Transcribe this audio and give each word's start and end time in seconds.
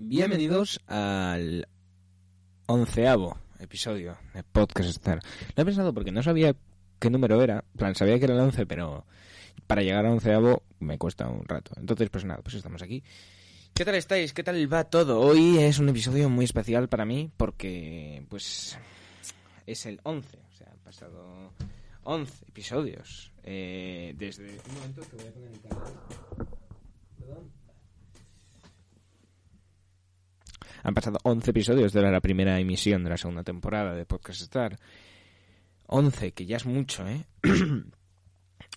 Bienvenidos 0.00 0.80
al 0.86 1.66
onceavo 2.66 3.36
episodio 3.58 4.16
de 4.32 4.44
Podcast 4.44 4.90
Star. 4.90 5.18
Lo 5.56 5.62
he 5.62 5.66
pensado 5.66 5.92
porque 5.92 6.12
no 6.12 6.22
sabía 6.22 6.54
qué 7.00 7.10
número 7.10 7.42
era. 7.42 7.64
Plan, 7.76 7.96
sabía 7.96 8.16
que 8.16 8.26
era 8.26 8.34
el 8.34 8.40
once, 8.40 8.64
pero 8.64 9.06
para 9.66 9.82
llegar 9.82 10.06
a 10.06 10.12
onceavo 10.12 10.62
me 10.78 10.98
cuesta 10.98 11.28
un 11.28 11.44
rato. 11.44 11.72
Entonces, 11.76 12.10
pues 12.10 12.24
nada, 12.24 12.40
pues 12.42 12.54
estamos 12.54 12.80
aquí. 12.80 13.02
¿Qué 13.74 13.84
tal 13.84 13.96
estáis? 13.96 14.32
¿Qué 14.32 14.44
tal 14.44 14.72
va 14.72 14.84
todo? 14.84 15.18
Hoy 15.18 15.58
es 15.58 15.80
un 15.80 15.88
episodio 15.88 16.30
muy 16.30 16.44
especial 16.44 16.88
para 16.88 17.04
mí 17.04 17.32
porque, 17.36 18.24
pues, 18.28 18.78
es 19.66 19.84
el 19.84 19.98
once. 20.04 20.38
O 20.48 20.56
sea, 20.56 20.68
han 20.70 20.78
pasado 20.78 21.52
once 22.04 22.44
episodios. 22.46 23.32
Eh, 23.42 24.14
desde... 24.16 24.60
Un 24.68 24.74
momento 24.74 25.02
que 25.10 25.16
voy 25.16 25.26
a 25.26 25.32
poner 25.32 25.50
el 25.50 25.60
canal. 25.60 25.92
Perdón. 27.18 27.57
Han 30.82 30.94
pasado 30.94 31.18
11 31.22 31.50
episodios 31.50 31.92
de 31.92 32.02
la 32.02 32.20
primera 32.20 32.58
emisión 32.58 33.04
de 33.04 33.10
la 33.10 33.16
segunda 33.16 33.42
temporada 33.42 33.94
de 33.94 34.06
Podcast 34.06 34.42
Star. 34.42 34.78
11, 35.86 36.32
que 36.32 36.46
ya 36.46 36.56
es 36.56 36.66
mucho, 36.66 37.06
¿eh? 37.06 37.24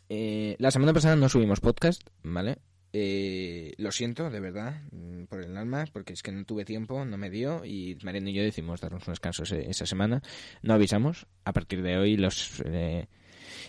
eh 0.10 0.56
la 0.60 0.72
semana 0.72 0.94
pasada 0.94 1.16
no 1.16 1.30
subimos 1.30 1.60
podcast, 1.60 2.02
¿vale? 2.24 2.60
Eh, 2.94 3.74
lo 3.78 3.92
siento, 3.92 4.30
de 4.30 4.40
verdad, 4.40 4.82
mm, 4.92 5.24
por 5.26 5.44
el 5.44 5.56
alma, 5.56 5.86
porque 5.94 6.14
es 6.14 6.24
que 6.24 6.32
no 6.32 6.44
tuve 6.46 6.66
tiempo, 6.66 7.06
no 7.06 7.18
me 7.18 7.30
dio, 7.30 7.64
y 7.64 7.98
Mariano 8.04 8.30
y 8.30 8.34
yo 8.34 8.44
decimos 8.44 8.82
darnos 8.82 9.08
un 9.08 9.14
descanso 9.14 9.44
esa 9.44 9.86
semana. 9.86 10.22
No 10.62 10.74
avisamos. 10.74 11.28
A 11.46 11.54
partir 11.54 11.82
de 11.82 11.98
hoy, 11.98 12.18
los 12.18 12.62
eh, 12.66 13.08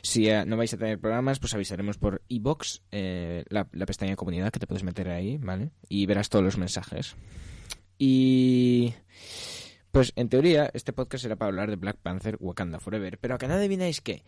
si 0.02 0.28
no 0.46 0.56
vais 0.56 0.74
a 0.74 0.78
tener 0.78 0.98
programas, 0.98 1.38
pues 1.38 1.54
avisaremos 1.54 1.98
por 1.98 2.22
iBox, 2.28 2.82
eh, 2.90 3.44
la, 3.48 3.68
la 3.72 3.86
pestaña 3.86 4.16
comunidad, 4.16 4.50
que 4.50 4.58
te 4.58 4.66
puedes 4.66 4.84
meter 4.84 5.08
ahí, 5.08 5.38
¿vale? 5.38 5.70
Y 5.88 6.06
verás 6.06 6.28
todos 6.28 6.44
los 6.44 6.58
mensajes. 6.58 7.16
Y... 8.04 8.94
Pues 9.92 10.12
en 10.16 10.28
teoría 10.28 10.68
este 10.74 10.92
podcast 10.92 11.24
era 11.24 11.36
para 11.36 11.50
hablar 11.50 11.70
de 11.70 11.76
Black 11.76 11.98
Panther 11.98 12.36
Wakanda 12.40 12.80
Forever, 12.80 13.16
pero 13.18 13.36
a 13.36 13.38
que 13.38 13.46
no 13.46 13.54
adivináis 13.54 14.00
qué, 14.00 14.24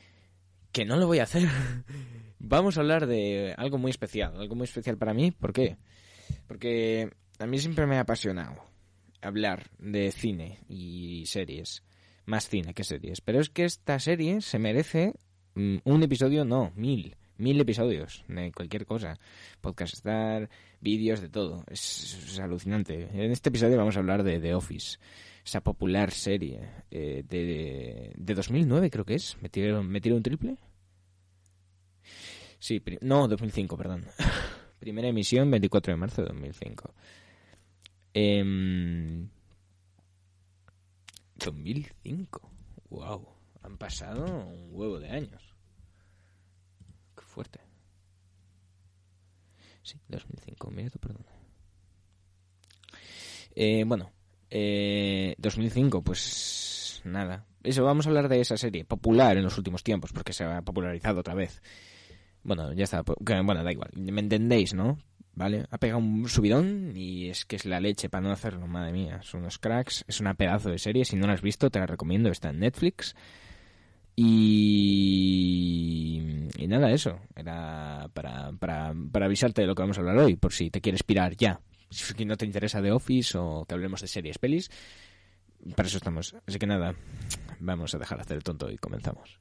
que 0.71 0.85
no 0.85 0.97
lo 0.97 1.09
voy 1.09 1.19
a 1.19 1.25
hacer. 1.25 1.49
Vamos 2.39 2.77
a 2.77 2.83
hablar 2.83 3.09
de 3.09 3.53
algo 3.57 3.79
muy 3.79 3.91
especial, 3.91 4.39
algo 4.39 4.55
muy 4.55 4.67
especial 4.67 4.97
para 4.97 5.13
mí, 5.13 5.33
¿por 5.33 5.53
qué? 5.53 5.77
Porque 6.47 7.11
a 7.41 7.47
mí 7.47 7.59
siempre 7.59 7.87
me 7.87 7.97
ha 7.97 8.03
apasionado 8.03 8.63
hablar 9.21 9.71
de 9.81 10.13
cine 10.13 10.61
y 10.69 11.25
series, 11.27 11.83
más 12.27 12.49
cine 12.49 12.75
que 12.75 12.85
series, 12.85 13.23
pero 13.23 13.41
es 13.41 13.51
que 13.51 13.65
esta 13.65 13.99
serie 13.99 14.41
se 14.41 14.61
merece 14.61 15.15
mm, 15.55 15.79
un 15.83 16.03
episodio, 16.05 16.45
no, 16.45 16.71
mil 16.77 17.17
mil 17.39 17.61
episodios 17.61 18.25
de 18.29 18.53
cualquier 18.53 18.87
cosa. 18.87 19.19
Podcast 19.61 19.95
Star, 19.95 20.49
vídeos, 20.81 21.21
de 21.21 21.29
todo. 21.29 21.65
Es, 21.69 22.39
alucinante. 22.39 23.09
En 23.13 23.31
este 23.31 23.49
episodio 23.49 23.77
vamos 23.77 23.97
a 23.97 24.01
hablar 24.01 24.23
de 24.23 24.41
The 24.41 24.55
Office, 24.55 24.99
esa 25.45 25.63
popular 25.63 26.11
serie 26.11 26.69
eh, 26.91 27.25
de, 27.29 28.13
de, 28.17 28.35
2009 28.35 28.91
creo 28.91 29.05
que 29.05 29.15
es. 29.15 29.37
¿Me 29.41 29.49
tiraron, 29.49 29.89
¿Me 29.89 30.01
un 30.05 30.23
triple? 30.23 30.57
Sí, 32.59 32.83
no, 33.01 33.29
2005, 33.29 33.77
perdón. 33.77 34.05
Primera 34.79 35.09
emisión, 35.09 35.51
24 35.51 35.93
de 35.93 35.97
marzo 35.97 36.23
de 36.23 36.29
2005. 36.29 36.95
2005. 41.37 42.51
Wow. 42.91 43.29
Han 43.63 43.79
pasado 43.79 44.25
un 44.47 44.69
huevo 44.73 45.01
de 45.01 45.09
años 45.09 45.54
fuerte. 47.35 47.61
Sí, 49.83 50.01
2005, 50.09 50.71
minuto, 50.71 50.99
perdón. 50.99 51.27
Eh, 53.55 53.85
bueno, 53.87 54.13
eh, 54.51 55.35
2005, 55.39 56.03
pues 56.03 57.03
nada. 57.05 57.45
Eso, 57.63 57.85
vamos 57.85 58.07
a 58.07 58.09
hablar 58.09 58.29
de 58.29 58.41
esa 58.41 58.57
serie, 58.57 58.85
popular 58.85 59.37
en 59.37 59.45
los 59.45 59.59
últimos 59.59 59.83
tiempos, 59.83 60.13
porque 60.13 60.33
se 60.33 60.45
ha 60.45 60.63
popularizado 60.63 61.21
otra 61.21 61.35
vez. 61.35 61.61
Bueno, 62.43 62.73
ya 62.73 62.85
está. 62.85 63.03
Bueno, 63.03 63.65
da 63.65 63.73
igual. 63.73 63.91
Me 63.95 64.21
entendéis, 64.21 64.75
¿no? 64.75 64.99
¿Vale? 65.35 65.67
Ha 65.71 65.79
pegado 65.79 65.99
un 65.99 66.29
subidón 66.29 66.93
y 66.95 67.29
es 67.29 67.45
que 67.45 67.57
es 67.57 67.65
la 67.65 67.81
leche 67.81 68.09
para 68.09 68.23
no 68.23 68.33
hacerlo, 68.33 68.67
madre 68.67 68.93
mía. 68.93 69.21
Son 69.23 69.41
unos 69.41 69.59
cracks. 69.59 70.05
Es 70.07 70.21
una 70.21 70.35
pedazo 70.35 70.71
de 70.71 70.79
serie. 70.79 71.05
Si 71.05 71.17
no 71.17 71.27
la 71.27 71.33
has 71.33 71.43
visto, 71.43 71.71
te 71.71 71.81
la 71.81 71.87
recomiendo. 71.87 72.31
Está 72.31 72.51
en 72.51 72.61
Netflix. 72.61 73.17
Y, 74.17 76.11
nada, 76.69 76.91
eso. 76.93 77.19
Era 77.35 78.09
para, 78.15 78.53
para, 78.53 78.95
para 79.13 79.27
avisarte 79.27 79.63
de 79.63 79.67
lo 79.67 79.75
que 79.75 79.83
vamos 79.83 79.99
a 79.99 80.01
hablar 80.01 80.19
hoy, 80.19 80.37
por 80.37 80.53
si 80.53 80.71
te 80.71 80.81
quieres 80.81 81.03
pirar 81.03 81.37
ya. 81.37 81.61
Si 81.91 82.25
no 82.25 82.37
te 82.37 82.47
interesa 82.47 82.81
de 82.83 82.93
Office 82.93 83.37
o 83.39 83.65
que 83.67 83.75
hablemos 83.75 84.01
de 84.01 84.09
series, 84.09 84.39
pelis, 84.39 84.71
para 85.77 85.89
eso 85.89 85.99
estamos. 85.99 86.35
Así 86.47 86.59
que 86.59 86.67
nada, 86.67 86.95
vamos 87.61 87.95
a 87.95 87.99
dejar 87.99 88.19
de 88.19 88.23
hacer 88.23 88.37
el 88.37 88.43
tonto 88.43 88.71
y 88.71 88.79
comenzamos. 88.79 89.39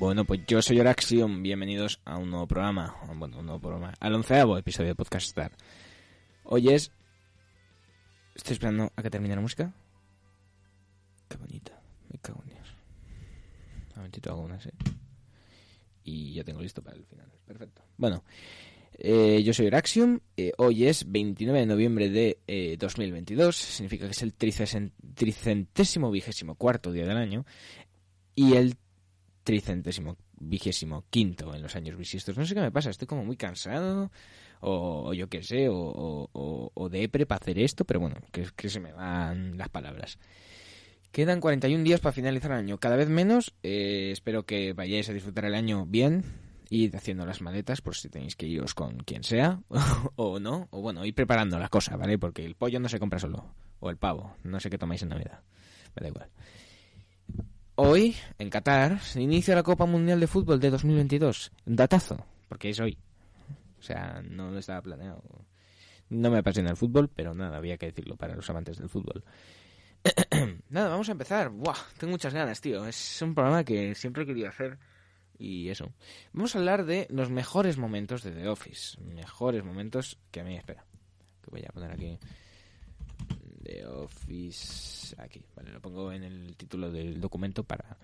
Bueno, 0.00 0.24
pues 0.24 0.40
yo 0.46 0.62
soy 0.62 0.80
Oraxion, 0.80 1.42
bienvenidos 1.42 2.00
a 2.06 2.16
un 2.16 2.30
nuevo 2.30 2.46
programa, 2.46 2.96
bueno, 3.16 3.38
un 3.38 3.44
nuevo 3.44 3.60
programa, 3.60 3.92
al 4.00 4.14
onceavo 4.14 4.56
episodio 4.56 4.88
de 4.88 4.94
Podcast 4.94 5.26
Star. 5.26 5.52
Hoy 6.44 6.70
es... 6.70 6.90
Estoy 8.34 8.54
esperando 8.54 8.90
a 8.96 9.02
que 9.02 9.10
termine 9.10 9.34
la 9.34 9.42
música. 9.42 9.74
Qué 11.28 11.36
bonita, 11.36 11.78
me 12.10 12.18
cago 12.18 12.40
en 12.44 12.48
Dios. 12.48 12.74
Un 13.90 13.96
momentito 13.96 14.30
hago 14.30 14.40
una 14.40 14.54
así. 14.54 14.70
Y 16.04 16.32
ya 16.32 16.44
tengo 16.44 16.62
listo 16.62 16.82
para 16.82 16.96
el 16.96 17.04
final, 17.04 17.30
perfecto. 17.44 17.82
Bueno, 17.98 18.24
eh, 18.94 19.42
yo 19.44 19.52
soy 19.52 19.66
Oraxium, 19.66 20.20
eh, 20.34 20.52
hoy 20.56 20.86
es 20.86 21.12
29 21.12 21.60
de 21.60 21.66
noviembre 21.66 22.08
de 22.08 22.78
2022, 22.78 23.48
eh, 23.54 23.66
significa 23.70 24.06
que 24.06 24.12
es 24.12 24.22
el 24.22 24.32
tricentésimo 24.32 26.10
vigésimo 26.10 26.54
cuarto 26.54 26.90
día 26.90 27.04
del 27.04 27.18
año, 27.18 27.44
y 28.34 28.54
el 28.54 28.78
tricentésimo 29.42 30.16
vigésimo 30.38 31.04
quinto 31.10 31.54
en 31.54 31.62
los 31.62 31.76
años 31.76 31.96
bisiestos. 31.96 32.36
No 32.36 32.44
sé 32.44 32.54
qué 32.54 32.60
me 32.60 32.72
pasa, 32.72 32.90
estoy 32.90 33.06
como 33.06 33.24
muy 33.24 33.36
cansado, 33.36 34.10
o, 34.60 35.12
yo 35.14 35.28
qué 35.28 35.42
sé, 35.42 35.68
o, 35.68 36.30
o, 36.32 36.88
de 36.88 37.00
depre 37.00 37.26
para 37.26 37.40
hacer 37.40 37.58
esto, 37.58 37.84
pero 37.84 38.00
bueno, 38.00 38.16
que, 38.32 38.46
que 38.56 38.68
se 38.68 38.80
me 38.80 38.92
van 38.92 39.56
las 39.56 39.68
palabras. 39.68 40.18
Quedan 41.12 41.40
41 41.40 41.82
días 41.82 42.00
para 42.00 42.12
finalizar 42.12 42.52
el 42.52 42.58
año, 42.58 42.78
cada 42.78 42.96
vez 42.96 43.08
menos. 43.08 43.52
Eh, 43.62 44.10
espero 44.12 44.44
que 44.44 44.72
vayáis 44.72 45.08
a 45.08 45.12
disfrutar 45.12 45.44
el 45.44 45.54
año 45.54 45.84
bien, 45.84 46.24
id 46.68 46.94
haciendo 46.94 47.26
las 47.26 47.40
maletas 47.42 47.80
por 47.80 47.96
si 47.96 48.08
tenéis 48.08 48.36
que 48.36 48.46
iros 48.46 48.74
con 48.74 48.98
quien 48.98 49.24
sea, 49.24 49.60
o 50.16 50.38
no, 50.38 50.68
o 50.70 50.80
bueno, 50.80 51.04
ir 51.04 51.14
preparando 51.14 51.58
la 51.58 51.68
cosa, 51.68 51.96
¿vale? 51.96 52.16
Porque 52.16 52.44
el 52.44 52.54
pollo 52.54 52.78
no 52.78 52.88
se 52.88 53.00
compra 53.00 53.18
solo, 53.18 53.44
o 53.80 53.90
el 53.90 53.96
pavo, 53.96 54.36
no 54.44 54.60
sé 54.60 54.70
qué 54.70 54.78
tomáis 54.78 55.02
en 55.02 55.08
Navidad, 55.08 55.40
me 55.96 56.02
da 56.02 56.08
igual. 56.08 56.28
Hoy, 57.82 58.14
en 58.38 58.50
Qatar, 58.50 59.00
se 59.00 59.22
inicia 59.22 59.54
la 59.54 59.62
Copa 59.62 59.86
Mundial 59.86 60.20
de 60.20 60.26
Fútbol 60.26 60.60
de 60.60 60.68
2022. 60.68 61.50
Datazo, 61.64 62.26
porque 62.46 62.68
es 62.68 62.78
hoy. 62.78 62.98
O 63.78 63.82
sea, 63.82 64.20
no 64.22 64.50
lo 64.50 64.58
estaba 64.58 64.82
planeado. 64.82 65.22
No 66.10 66.30
me 66.30 66.40
apasiona 66.40 66.68
el 66.68 66.76
fútbol, 66.76 67.08
pero 67.08 67.32
nada, 67.32 67.56
había 67.56 67.78
que 67.78 67.86
decirlo 67.86 68.16
para 68.16 68.36
los 68.36 68.50
amantes 68.50 68.76
del 68.76 68.90
fútbol. 68.90 69.24
nada, 70.68 70.90
vamos 70.90 71.08
a 71.08 71.12
empezar. 71.12 71.48
Buah, 71.48 71.78
tengo 71.96 72.10
muchas 72.10 72.34
ganas, 72.34 72.60
tío. 72.60 72.84
Es 72.84 73.22
un 73.22 73.34
programa 73.34 73.64
que 73.64 73.94
siempre 73.94 74.24
he 74.24 74.26
querido 74.26 74.50
hacer. 74.50 74.78
Y 75.38 75.70
eso. 75.70 75.90
Vamos 76.34 76.54
a 76.54 76.58
hablar 76.58 76.84
de 76.84 77.06
los 77.08 77.30
mejores 77.30 77.78
momentos 77.78 78.22
de 78.22 78.32
The 78.32 78.46
Office. 78.48 79.00
Mejores 79.00 79.64
momentos 79.64 80.18
que 80.30 80.40
a 80.40 80.44
mí 80.44 80.54
espera. 80.54 80.84
Que 81.42 81.50
voy 81.50 81.64
a 81.66 81.72
poner 81.72 81.92
aquí. 81.92 82.18
The 83.62 83.86
Office. 83.86 85.14
Aquí, 85.18 85.42
vale, 85.54 85.72
lo 85.72 85.80
pongo 85.80 86.12
en 86.12 86.24
el 86.24 86.56
título 86.56 86.90
del 86.90 87.20
documento 87.20 87.64
para, 87.64 87.98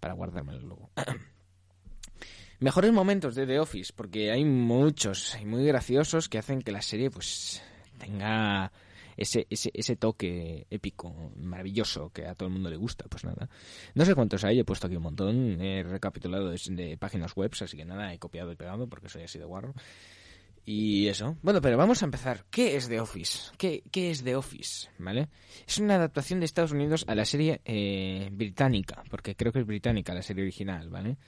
para 0.00 0.14
guardármelo 0.14 0.60
luego. 0.60 0.90
Mejores 2.60 2.92
momentos 2.92 3.34
de 3.34 3.46
The 3.46 3.60
Office, 3.60 3.92
porque 3.94 4.30
hay 4.30 4.44
muchos 4.44 5.36
y 5.40 5.44
muy 5.44 5.64
graciosos 5.66 6.28
que 6.28 6.38
hacen 6.38 6.62
que 6.62 6.72
la 6.72 6.80
serie 6.80 7.10
pues 7.10 7.62
tenga 7.98 8.72
ese, 9.16 9.46
ese, 9.50 9.70
ese 9.74 9.96
toque 9.96 10.66
épico, 10.70 11.32
maravilloso, 11.36 12.10
que 12.10 12.26
a 12.26 12.34
todo 12.34 12.48
el 12.48 12.54
mundo 12.54 12.70
le 12.70 12.76
gusta. 12.76 13.04
Pues 13.08 13.24
nada. 13.24 13.48
No 13.94 14.04
sé 14.04 14.14
cuántos 14.14 14.44
hay, 14.44 14.60
he 14.60 14.64
puesto 14.64 14.86
aquí 14.86 14.96
un 14.96 15.02
montón, 15.02 15.60
he 15.60 15.82
recapitulado 15.82 16.50
de, 16.50 16.58
de 16.70 16.96
páginas 16.96 17.34
web, 17.36 17.50
así 17.60 17.76
que 17.76 17.84
nada, 17.84 18.12
he 18.14 18.18
copiado 18.18 18.52
y 18.52 18.56
pegado 18.56 18.88
porque 18.88 19.08
soy 19.08 19.24
así 19.24 19.38
de 19.38 19.44
guarro. 19.44 19.74
Y 20.68 21.06
eso. 21.06 21.36
Bueno, 21.42 21.60
pero 21.60 21.78
vamos 21.78 22.02
a 22.02 22.06
empezar. 22.06 22.44
¿Qué 22.50 22.74
es 22.74 22.88
The 22.88 23.00
Office? 23.00 23.52
¿Qué, 23.56 23.84
qué 23.92 24.10
es 24.10 24.24
The 24.24 24.34
Office? 24.34 24.88
¿Vale? 24.98 25.28
Es 25.64 25.78
una 25.78 25.94
adaptación 25.94 26.40
de 26.40 26.46
Estados 26.46 26.72
Unidos 26.72 27.04
a 27.06 27.14
la 27.14 27.24
serie 27.24 27.60
eh, 27.64 28.28
británica, 28.32 29.04
porque 29.08 29.36
creo 29.36 29.52
que 29.52 29.60
es 29.60 29.66
británica 29.66 30.12
la 30.12 30.22
serie 30.22 30.42
original, 30.42 30.90
¿vale? 30.90 31.18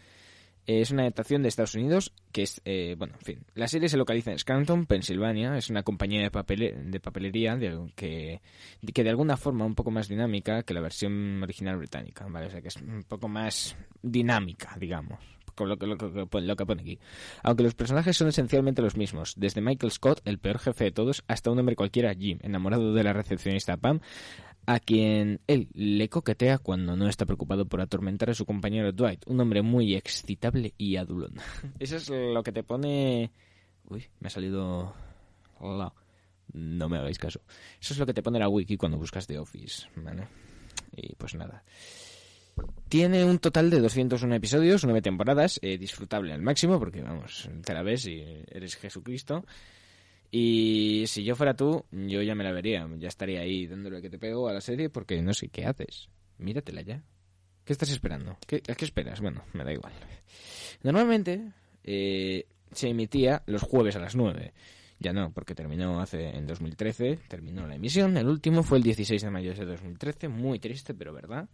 Es 0.66 0.90
una 0.90 1.02
adaptación 1.02 1.42
de 1.42 1.48
Estados 1.48 1.76
Unidos 1.76 2.12
que 2.32 2.42
es, 2.42 2.60
eh, 2.64 2.96
bueno, 2.98 3.14
en 3.14 3.24
fin. 3.24 3.38
La 3.54 3.68
serie 3.68 3.88
se 3.88 3.96
localiza 3.96 4.32
en 4.32 4.40
Scranton, 4.40 4.86
Pensilvania. 4.86 5.56
Es 5.56 5.70
una 5.70 5.84
compañía 5.84 6.20
de, 6.20 6.74
de 6.84 7.00
papelería 7.00 7.56
que, 7.94 8.40
que 8.92 9.04
de 9.04 9.10
alguna 9.10 9.36
forma 9.36 9.64
un 9.64 9.76
poco 9.76 9.92
más 9.92 10.08
dinámica 10.08 10.64
que 10.64 10.74
la 10.74 10.80
versión 10.80 11.40
original 11.44 11.78
británica, 11.78 12.26
¿vale? 12.28 12.48
O 12.48 12.50
sea, 12.50 12.60
que 12.60 12.68
es 12.68 12.76
un 12.76 13.04
poco 13.04 13.28
más 13.28 13.76
dinámica, 14.02 14.76
digamos. 14.78 15.37
Lo 15.66 15.76
que, 16.56 16.66
pone 16.66 16.82
aquí. 16.82 16.98
Aunque 17.42 17.62
los 17.62 17.74
personajes 17.74 18.16
son 18.16 18.28
esencialmente 18.28 18.82
los 18.82 18.96
mismos, 18.96 19.34
desde 19.36 19.60
Michael 19.60 19.92
Scott, 19.92 20.20
el 20.24 20.38
peor 20.38 20.58
jefe 20.58 20.84
de 20.84 20.92
todos, 20.92 21.24
hasta 21.26 21.50
un 21.50 21.58
hombre 21.58 21.76
cualquiera, 21.76 22.14
Jim, 22.14 22.38
enamorado 22.42 22.92
de 22.94 23.02
la 23.02 23.12
recepcionista 23.12 23.76
Pam, 23.76 24.00
a 24.66 24.80
quien 24.80 25.40
él 25.46 25.68
le 25.72 26.08
coquetea 26.08 26.58
cuando 26.58 26.94
no 26.94 27.08
está 27.08 27.24
preocupado 27.24 27.66
por 27.66 27.80
atormentar 27.80 28.30
a 28.30 28.34
su 28.34 28.44
compañero 28.44 28.92
Dwight, 28.92 29.26
un 29.26 29.40
hombre 29.40 29.62
muy 29.62 29.94
excitable 29.94 30.74
y 30.76 30.96
adulón. 30.96 31.34
Eso 31.78 31.96
es 31.96 32.10
lo 32.10 32.42
que 32.42 32.52
te 32.52 32.62
pone... 32.62 33.32
Uy, 33.86 34.06
me 34.20 34.26
ha 34.26 34.30
salido... 34.30 34.94
No 36.52 36.88
me 36.88 36.98
hagáis 36.98 37.18
caso. 37.18 37.40
Eso 37.80 37.94
es 37.94 37.98
lo 37.98 38.06
que 38.06 38.14
te 38.14 38.22
pone 38.22 38.38
la 38.38 38.48
wiki 38.48 38.76
cuando 38.76 38.98
buscas 38.98 39.26
The 39.26 39.38
Office, 39.38 39.88
¿vale? 39.96 40.28
Y 40.96 41.14
pues 41.14 41.34
nada. 41.34 41.62
Tiene 42.88 43.24
un 43.24 43.38
total 43.38 43.70
de 43.70 43.80
201 43.80 44.34
episodios, 44.34 44.84
9 44.84 45.02
temporadas, 45.02 45.58
eh, 45.62 45.76
disfrutable 45.76 46.32
al 46.32 46.42
máximo, 46.42 46.78
porque 46.78 47.02
vamos, 47.02 47.48
te 47.64 47.74
la 47.74 47.82
ves 47.82 48.06
y 48.06 48.22
eres 48.50 48.76
Jesucristo. 48.76 49.44
Y 50.30 51.04
si 51.06 51.24
yo 51.24 51.36
fuera 51.36 51.54
tú, 51.54 51.84
yo 51.90 52.22
ya 52.22 52.34
me 52.34 52.44
la 52.44 52.52
vería. 52.52 52.88
Ya 52.98 53.08
estaría 53.08 53.40
ahí 53.40 53.66
dándole 53.66 54.02
que 54.02 54.10
te 54.10 54.18
pego 54.18 54.48
a 54.48 54.52
la 54.52 54.60
serie 54.60 54.90
porque 54.90 55.20
no 55.22 55.32
sé 55.32 55.48
qué 55.48 55.66
haces. 55.66 56.08
Míratela 56.38 56.82
ya. 56.82 57.02
¿Qué 57.64 57.72
estás 57.72 57.90
esperando? 57.90 58.36
¿Qué, 58.46 58.62
¿A 58.68 58.74
qué 58.74 58.84
esperas? 58.84 59.20
Bueno, 59.20 59.42
me 59.52 59.64
da 59.64 59.72
igual. 59.72 59.92
Normalmente 60.82 61.52
eh, 61.84 62.46
se 62.72 62.88
emitía 62.88 63.42
los 63.46 63.62
jueves 63.62 63.96
a 63.96 64.00
las 64.00 64.16
9. 64.16 64.52
Ya 65.00 65.12
no, 65.12 65.32
porque 65.32 65.54
terminó 65.54 66.00
hace 66.00 66.28
en 66.36 66.46
2013, 66.46 67.20
terminó 67.28 67.66
la 67.66 67.76
emisión. 67.76 68.16
El 68.16 68.26
último 68.26 68.62
fue 68.62 68.78
el 68.78 68.84
16 68.84 69.22
de 69.22 69.30
mayo 69.30 69.54
de 69.54 69.64
2013, 69.64 70.28
muy 70.28 70.58
triste, 70.58 70.92
pero 70.92 71.12
verdad. 71.12 71.48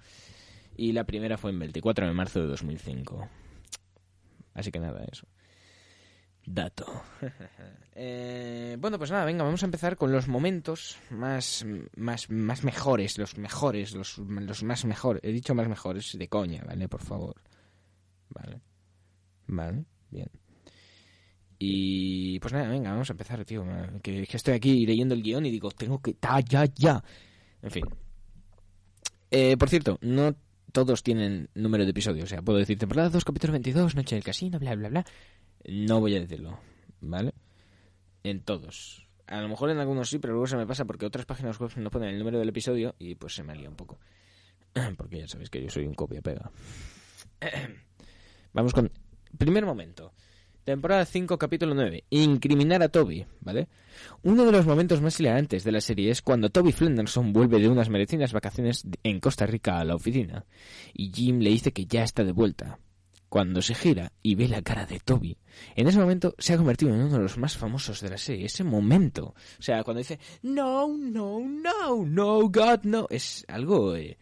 Y 0.76 0.92
la 0.92 1.04
primera 1.04 1.36
fue 1.38 1.50
en 1.50 1.58
24 1.58 2.06
de 2.06 2.12
marzo 2.12 2.40
de 2.40 2.46
2005. 2.46 3.28
Así 4.54 4.70
que 4.70 4.80
nada, 4.80 5.04
eso. 5.10 5.26
Dato. 6.46 6.86
eh, 7.94 8.76
bueno, 8.78 8.98
pues 8.98 9.10
nada, 9.10 9.24
venga, 9.24 9.44
vamos 9.44 9.62
a 9.62 9.66
empezar 9.66 9.96
con 9.96 10.12
los 10.12 10.28
momentos 10.28 10.98
más, 11.10 11.64
más, 11.96 12.28
más 12.30 12.64
mejores, 12.64 13.18
los 13.18 13.38
mejores, 13.38 13.94
los, 13.94 14.18
los 14.18 14.62
más 14.62 14.84
mejores. 14.84 15.22
He 15.24 15.32
dicho 15.32 15.54
más 15.54 15.68
mejores 15.68 16.16
de 16.18 16.28
coña, 16.28 16.62
¿vale? 16.66 16.88
Por 16.88 17.02
favor. 17.02 17.34
Vale. 18.28 18.60
Vale, 19.46 19.84
bien. 20.10 20.30
Y 21.58 22.38
pues 22.40 22.52
nada, 22.52 22.68
venga, 22.68 22.90
vamos 22.90 23.08
a 23.08 23.14
empezar, 23.14 23.44
tío. 23.44 23.64
Que, 24.02 24.26
estoy 24.30 24.54
aquí 24.54 24.86
leyendo 24.86 25.14
el 25.14 25.22
guion 25.22 25.46
y 25.46 25.50
digo, 25.50 25.70
tengo 25.70 26.00
que... 26.00 26.14
¡Ta, 26.14 26.40
ya, 26.40 26.66
ya! 26.66 27.02
En 27.62 27.70
fin. 27.70 27.84
Eh, 29.30 29.56
por 29.56 29.68
cierto, 29.70 29.98
no 30.02 30.34
todos 30.74 31.04
tienen 31.04 31.48
número 31.54 31.84
de 31.84 31.90
episodios. 31.90 32.24
O 32.24 32.26
sea, 32.26 32.42
puedo 32.42 32.58
decir 32.58 32.76
temporada 32.76 33.08
2, 33.08 33.24
capítulo 33.24 33.52
22, 33.52 33.94
Noche 33.94 34.16
del 34.16 34.24
Casino, 34.24 34.58
bla, 34.58 34.74
bla, 34.74 34.88
bla. 34.88 35.04
No 35.68 36.00
voy 36.00 36.16
a 36.16 36.20
decirlo, 36.20 36.58
¿vale? 37.00 37.32
En 38.24 38.40
todos. 38.40 39.06
A 39.28 39.40
lo 39.40 39.48
mejor 39.48 39.70
en 39.70 39.78
algunos 39.78 40.10
sí, 40.10 40.18
pero 40.18 40.32
luego 40.32 40.48
se 40.48 40.56
me 40.56 40.66
pasa 40.66 40.84
porque 40.84 41.06
otras 41.06 41.26
páginas 41.26 41.60
web 41.60 41.70
no 41.76 41.90
ponen 41.90 42.08
el 42.08 42.18
número 42.18 42.40
del 42.40 42.48
episodio 42.48 42.96
y 42.98 43.14
pues 43.14 43.36
se 43.36 43.44
me 43.44 43.54
lía 43.54 43.68
un 43.68 43.76
poco. 43.76 44.00
Porque 44.96 45.20
ya 45.20 45.28
sabéis 45.28 45.48
que 45.48 45.62
yo 45.62 45.70
soy 45.70 45.86
un 45.86 45.94
copia-pega. 45.94 46.50
Vamos 48.52 48.72
con... 48.72 48.90
Primer 49.38 49.64
momento. 49.64 50.12
Temporada 50.64 51.04
5, 51.04 51.36
capítulo 51.36 51.74
9. 51.74 52.04
Incriminar 52.08 52.82
a 52.82 52.88
Toby, 52.88 53.26
¿vale? 53.40 53.68
Uno 54.22 54.46
de 54.46 54.52
los 54.52 54.64
momentos 54.64 55.02
más 55.02 55.20
hilarantes 55.20 55.62
de 55.62 55.72
la 55.72 55.82
serie 55.82 56.10
es 56.10 56.22
cuando 56.22 56.48
Toby 56.48 56.72
Flenderson 56.72 57.34
vuelve 57.34 57.60
de 57.60 57.68
unas 57.68 57.90
merecidas 57.90 58.32
vacaciones 58.32 58.82
en 59.02 59.20
Costa 59.20 59.44
Rica 59.44 59.78
a 59.78 59.84
la 59.84 59.94
oficina. 59.94 60.46
Y 60.94 61.12
Jim 61.12 61.40
le 61.40 61.50
dice 61.50 61.72
que 61.72 61.84
ya 61.84 62.02
está 62.02 62.24
de 62.24 62.32
vuelta 62.32 62.78
cuando 63.28 63.60
se 63.60 63.74
gira 63.74 64.12
y 64.22 64.36
ve 64.36 64.48
la 64.48 64.62
cara 64.62 64.86
de 64.86 65.00
Toby, 65.00 65.36
en 65.74 65.88
ese 65.88 65.98
momento 65.98 66.36
se 66.38 66.54
ha 66.54 66.56
convertido 66.56 66.94
en 66.94 67.00
uno 67.00 67.14
de 67.14 67.18
los 67.18 67.36
más 67.36 67.56
famosos 67.56 68.00
de 68.00 68.10
la 68.10 68.16
serie. 68.16 68.46
Ese 68.46 68.62
momento. 68.62 69.34
O 69.58 69.62
sea, 69.62 69.82
cuando 69.82 69.98
dice, 69.98 70.20
no, 70.42 70.96
no, 70.96 71.40
no, 71.40 72.06
no, 72.06 72.48
God, 72.48 72.84
no. 72.84 73.06
Es 73.10 73.44
algo 73.48 73.96
eh, 73.96 74.16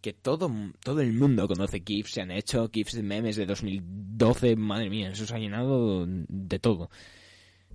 que 0.00 0.12
todo, 0.12 0.50
todo 0.82 1.00
el 1.00 1.12
mundo 1.12 1.46
conoce 1.46 1.82
GIFs, 1.84 2.12
se 2.12 2.22
han 2.22 2.30
hecho 2.30 2.68
GIFs 2.72 2.94
de 2.94 3.02
memes 3.02 3.36
de 3.36 3.46
2012, 3.46 4.56
madre 4.56 4.90
mía, 4.90 5.10
eso 5.10 5.26
se 5.26 5.34
ha 5.34 5.38
llenado 5.38 6.06
de 6.06 6.58
todo. 6.58 6.90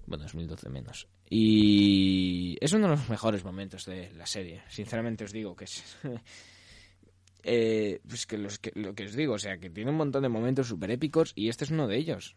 Bueno, 0.08 0.24
2012 0.24 0.70
menos. 0.70 1.08
Y 1.30 2.58
es 2.62 2.74
uno 2.74 2.88
de 2.88 2.96
los 2.96 3.10
mejores 3.10 3.44
momentos 3.44 3.86
de 3.86 4.12
la 4.14 4.26
serie. 4.26 4.62
Sinceramente 4.70 5.24
os 5.24 5.32
digo 5.32 5.56
que 5.56 5.66
es... 5.66 5.98
eh, 7.44 8.00
pues 8.08 8.26
que, 8.28 8.38
los, 8.38 8.60
que 8.60 8.72
lo 8.76 8.94
que 8.94 9.06
os 9.06 9.14
digo, 9.14 9.34
o 9.34 9.40
sea, 9.40 9.58
que 9.58 9.70
tiene 9.70 9.92
un 9.92 9.98
montón 9.98 10.22
de 10.22 10.30
momentos 10.30 10.68
súper 10.68 10.92
épicos 10.92 11.34
y 11.36 11.50
este 11.50 11.66
es 11.66 11.72
uno 11.72 11.88
de 11.88 11.98
ellos. 11.98 12.36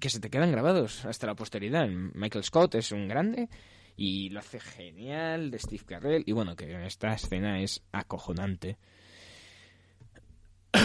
Que 0.00 0.08
se 0.08 0.20
te 0.20 0.30
quedan 0.30 0.52
grabados 0.52 1.04
hasta 1.04 1.26
la 1.26 1.34
posteridad. 1.34 1.88
Michael 1.88 2.44
Scott 2.44 2.76
es 2.76 2.92
un 2.92 3.08
grande 3.08 3.48
y 4.00 4.30
lo 4.30 4.40
hace 4.40 4.58
genial 4.58 5.50
de 5.50 5.58
Steve 5.58 5.84
Carell. 5.84 6.24
Y 6.24 6.32
bueno, 6.32 6.56
que 6.56 6.86
esta 6.86 7.12
escena 7.12 7.60
es 7.60 7.82
acojonante. 7.92 8.78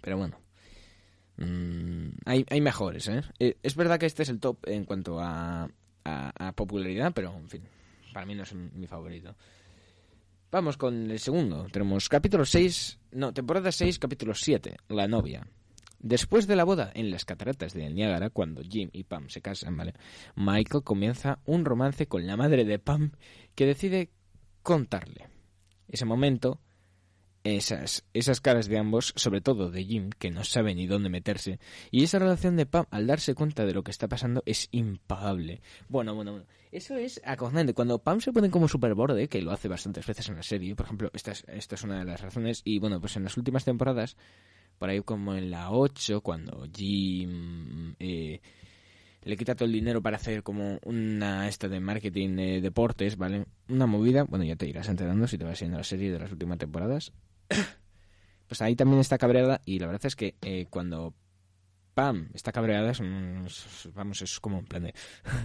Pero 0.00 0.18
bueno. 0.18 0.40
Mmm, 1.36 2.08
hay, 2.24 2.44
hay 2.50 2.60
mejores, 2.60 3.06
¿eh? 3.06 3.22
¿eh? 3.38 3.56
Es 3.62 3.76
verdad 3.76 4.00
que 4.00 4.06
este 4.06 4.24
es 4.24 4.30
el 4.30 4.40
top 4.40 4.66
en 4.66 4.84
cuanto 4.84 5.20
a, 5.20 5.70
a, 6.04 6.48
a 6.48 6.52
popularidad, 6.52 7.12
pero 7.14 7.32
en 7.32 7.48
fin, 7.48 7.62
para 8.12 8.26
mí 8.26 8.34
no 8.34 8.42
es 8.42 8.52
mi 8.52 8.88
favorito. 8.88 9.36
Vamos 10.50 10.76
con 10.76 11.08
el 11.08 11.20
segundo. 11.20 11.68
Tenemos 11.70 12.08
capítulo 12.08 12.44
6, 12.44 12.98
no, 13.12 13.32
temporada 13.32 13.70
6, 13.70 14.00
capítulo 14.00 14.34
7, 14.34 14.76
La 14.88 15.06
novia. 15.06 15.46
Después 16.00 16.46
de 16.46 16.56
la 16.56 16.64
boda 16.64 16.90
en 16.94 17.10
las 17.10 17.24
cataratas 17.24 17.74
de 17.74 17.90
Niágara, 17.90 18.30
cuando 18.30 18.62
Jim 18.62 18.90
y 18.92 19.04
Pam 19.04 19.28
se 19.28 19.40
casan, 19.40 19.76
¿vale? 19.76 19.94
Michael 20.36 20.84
comienza 20.84 21.40
un 21.44 21.64
romance 21.64 22.06
con 22.06 22.26
la 22.26 22.36
madre 22.36 22.64
de 22.64 22.78
Pam 22.78 23.12
que 23.54 23.66
decide 23.66 24.10
contarle. 24.62 25.28
Ese 25.88 26.04
momento 26.04 26.60
esas, 27.44 28.04
esas 28.12 28.40
caras 28.40 28.68
de 28.68 28.78
ambos, 28.78 29.12
sobre 29.16 29.40
todo 29.40 29.70
de 29.70 29.84
Jim, 29.84 30.10
que 30.18 30.30
no 30.30 30.44
sabe 30.44 30.74
ni 30.74 30.86
dónde 30.86 31.08
meterse, 31.08 31.58
y 31.90 32.02
esa 32.02 32.18
relación 32.18 32.56
de 32.56 32.66
Pam 32.66 32.86
al 32.90 33.06
darse 33.06 33.34
cuenta 33.34 33.64
de 33.64 33.72
lo 33.72 33.82
que 33.82 33.90
está 33.90 34.08
pasando 34.08 34.42
es 34.46 34.68
impagable. 34.70 35.60
Bueno, 35.88 36.14
bueno, 36.14 36.32
bueno. 36.32 36.46
Eso 36.70 36.96
es 36.96 37.20
acojonante. 37.24 37.74
Cuando 37.74 37.98
Pam 37.98 38.20
se 38.20 38.32
pone 38.32 38.50
como 38.50 38.68
super 38.68 38.94
borde, 38.94 39.28
que 39.28 39.40
lo 39.40 39.52
hace 39.52 39.68
bastantes 39.68 40.06
veces 40.06 40.28
en 40.28 40.36
la 40.36 40.42
serie, 40.42 40.74
por 40.74 40.86
ejemplo, 40.86 41.10
esta 41.14 41.32
es, 41.32 41.44
esta 41.48 41.76
es 41.76 41.82
una 41.82 41.98
de 41.98 42.04
las 42.04 42.20
razones, 42.20 42.62
y 42.64 42.78
bueno, 42.78 43.00
pues 43.00 43.16
en 43.16 43.24
las 43.24 43.36
últimas 43.36 43.64
temporadas, 43.64 44.16
por 44.78 44.90
ahí 44.90 45.00
como 45.02 45.34
en 45.34 45.50
la 45.50 45.70
8, 45.70 46.20
cuando 46.20 46.66
Jim... 46.74 47.94
Eh, 47.98 48.40
le 49.22 49.36
quita 49.36 49.54
todo 49.54 49.66
el 49.66 49.72
dinero 49.72 50.00
para 50.00 50.16
hacer 50.16 50.42
como 50.42 50.78
una 50.84 51.48
esta 51.48 51.68
de 51.68 51.80
marketing 51.80 52.36
de 52.36 52.60
deportes, 52.60 53.16
¿vale? 53.16 53.44
Una 53.68 53.86
movida, 53.86 54.24
bueno, 54.24 54.44
ya 54.44 54.56
te 54.56 54.66
irás 54.66 54.88
enterando 54.88 55.26
si 55.26 55.36
te 55.36 55.44
vas 55.44 55.60
viendo 55.60 55.76
la 55.76 55.84
serie 55.84 56.10
de 56.10 56.18
las 56.18 56.32
últimas 56.32 56.58
temporadas. 56.58 57.12
pues 58.48 58.62
ahí 58.62 58.74
también 58.74 59.00
está 59.00 59.18
cabreada 59.18 59.60
y 59.66 59.78
la 59.80 59.86
verdad 59.86 60.06
es 60.06 60.16
que 60.16 60.36
eh, 60.40 60.66
cuando 60.70 61.14
Pam 61.92 62.30
está 62.32 62.52
cabreada, 62.52 62.92
vamos, 63.92 64.22
es 64.22 64.40
como 64.40 64.60
un 64.60 64.64
plan 64.64 64.84
de 64.84 64.94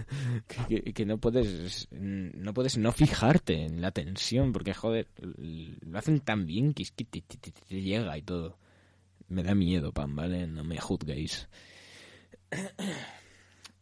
que, 0.68 0.92
que, 0.92 1.04
no 1.04 1.18
puedes 1.18 1.88
no 1.90 2.54
puedes 2.54 2.78
no 2.78 2.92
fijarte 2.92 3.64
en 3.64 3.82
la 3.82 3.90
tensión 3.90 4.52
porque 4.52 4.72
joder, 4.72 5.08
lo 5.18 5.98
hacen 5.98 6.20
tan 6.20 6.46
bien 6.46 6.72
que, 6.72 6.84
es 6.84 6.92
que 6.92 7.04
te, 7.04 7.20
te 7.20 7.82
llega 7.82 8.16
y 8.16 8.22
todo. 8.22 8.56
Me 9.28 9.42
da 9.42 9.54
miedo, 9.54 9.92
Pam, 9.92 10.14
¿vale? 10.16 10.46
No 10.46 10.64
me 10.64 10.78
juzguéis. 10.78 11.48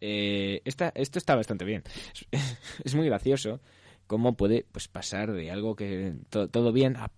Eh, 0.05 0.63
esta, 0.65 0.89
esto 0.97 1.21
está 1.21 1.37
bastante 1.37 1.65
bien. 1.65 1.85
Es, 2.85 2.97
muy 2.97 3.07
gracioso 3.07 3.61
cómo 4.09 4.37
puede 4.37 4.67
pues 4.73 4.89
pasar 4.89 5.31
de 5.31 5.53
algo 5.53 5.77
que 5.77 6.17
to, 6.29 6.49
todo 6.49 6.73
bien 6.73 6.97
a 6.97 7.13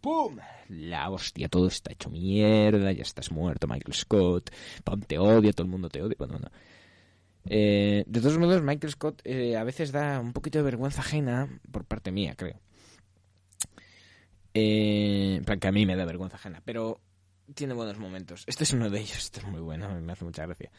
¡Pum! 0.00 0.38
La 0.68 1.10
hostia, 1.10 1.50
todo 1.50 1.66
está 1.66 1.92
hecho 1.92 2.08
mierda, 2.08 2.90
ya 2.92 3.02
estás 3.02 3.30
muerto, 3.30 3.66
Michael 3.66 3.92
Scott, 3.92 4.50
Pam 4.82 5.02
te 5.02 5.18
odia, 5.18 5.52
todo 5.52 5.66
el 5.66 5.70
mundo 5.70 5.90
te 5.90 6.00
odia. 6.00 6.16
No. 6.18 6.38
Eh, 7.48 8.04
de 8.06 8.20
todos 8.20 8.38
modos, 8.38 8.62
Michael 8.62 8.92
Scott 8.92 9.20
eh, 9.24 9.56
a 9.56 9.64
veces 9.64 9.92
da 9.92 10.18
un 10.20 10.32
poquito 10.32 10.58
de 10.58 10.64
vergüenza 10.64 11.00
ajena 11.00 11.60
por 11.70 11.84
parte 11.84 12.12
mía, 12.12 12.34
creo. 12.34 12.58
Que 14.52 15.68
a 15.68 15.72
mí 15.72 15.84
me 15.84 15.96
da 15.96 16.06
vergüenza 16.06 16.36
ajena, 16.36 16.62
pero 16.64 17.00
tiene 17.54 17.74
buenos 17.74 17.98
momentos. 17.98 18.44
Este 18.46 18.64
es 18.64 18.72
uno 18.72 18.90
de 18.90 19.00
ellos, 19.00 19.16
este 19.16 19.40
es 19.40 19.46
muy 19.46 19.60
bueno, 19.60 19.88
me 20.00 20.12
hace 20.12 20.24
mucha 20.24 20.44
gracia. 20.46 20.70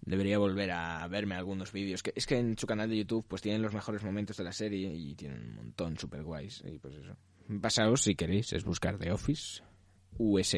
Debería 0.00 0.38
volver 0.38 0.70
a 0.70 1.06
verme 1.08 1.34
algunos 1.34 1.72
vídeos. 1.72 2.02
Que, 2.02 2.12
es 2.14 2.26
que 2.26 2.38
en 2.38 2.56
su 2.56 2.66
canal 2.66 2.88
de 2.88 2.98
YouTube 2.98 3.26
pues 3.28 3.42
tienen 3.42 3.62
los 3.62 3.74
mejores 3.74 4.02
momentos 4.02 4.36
de 4.36 4.44
la 4.44 4.52
serie 4.52 4.92
y 4.94 5.14
tienen 5.14 5.42
un 5.42 5.54
montón 5.56 5.98
super 5.98 6.22
guays. 6.22 6.62
Y 6.64 6.78
pues 6.78 6.94
eso. 6.94 7.16
Pasaos 7.60 8.02
si 8.02 8.14
queréis, 8.14 8.52
es 8.52 8.64
buscar 8.64 8.98
The 8.98 9.12
Office 9.12 9.62
US. 10.18 10.56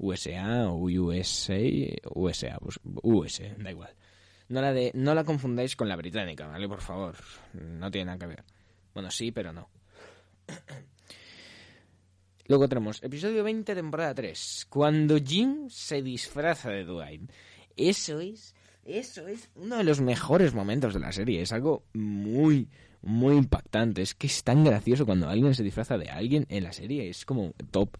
USA 0.00 0.68
o 0.70 0.76
USA, 0.76 1.60
USA, 2.14 2.58
US, 3.02 3.42
da 3.58 3.70
igual. 3.70 3.94
No 4.48 4.60
la, 4.62 4.72
de, 4.72 4.90
no 4.94 5.14
la 5.14 5.24
confundáis 5.24 5.76
con 5.76 5.88
la 5.88 5.96
británica, 5.96 6.46
¿vale? 6.46 6.66
Por 6.66 6.80
favor, 6.80 7.16
no 7.52 7.90
tiene 7.90 8.06
nada 8.06 8.18
que 8.18 8.26
ver. 8.26 8.44
Bueno, 8.94 9.10
sí, 9.10 9.30
pero 9.30 9.52
no. 9.52 9.68
Luego 12.50 12.68
tenemos 12.68 13.00
episodio 13.04 13.44
20, 13.44 13.76
temporada 13.76 14.12
3. 14.12 14.66
Cuando 14.68 15.18
Jim 15.24 15.68
se 15.70 16.02
disfraza 16.02 16.68
de 16.70 16.82
Dwight. 16.82 17.30
Eso 17.76 18.18
es, 18.18 18.56
eso 18.84 19.28
es 19.28 19.48
uno 19.54 19.76
de 19.76 19.84
los 19.84 20.00
mejores 20.00 20.52
momentos 20.52 20.92
de 20.92 20.98
la 20.98 21.12
serie. 21.12 21.42
Es 21.42 21.52
algo 21.52 21.84
muy, 21.92 22.68
muy 23.02 23.36
impactante. 23.36 24.02
Es 24.02 24.16
que 24.16 24.26
es 24.26 24.42
tan 24.42 24.64
gracioso 24.64 25.06
cuando 25.06 25.28
alguien 25.28 25.54
se 25.54 25.62
disfraza 25.62 25.96
de 25.96 26.10
alguien 26.10 26.44
en 26.48 26.64
la 26.64 26.72
serie. 26.72 27.08
Es 27.08 27.24
como 27.24 27.52
top. 27.70 27.96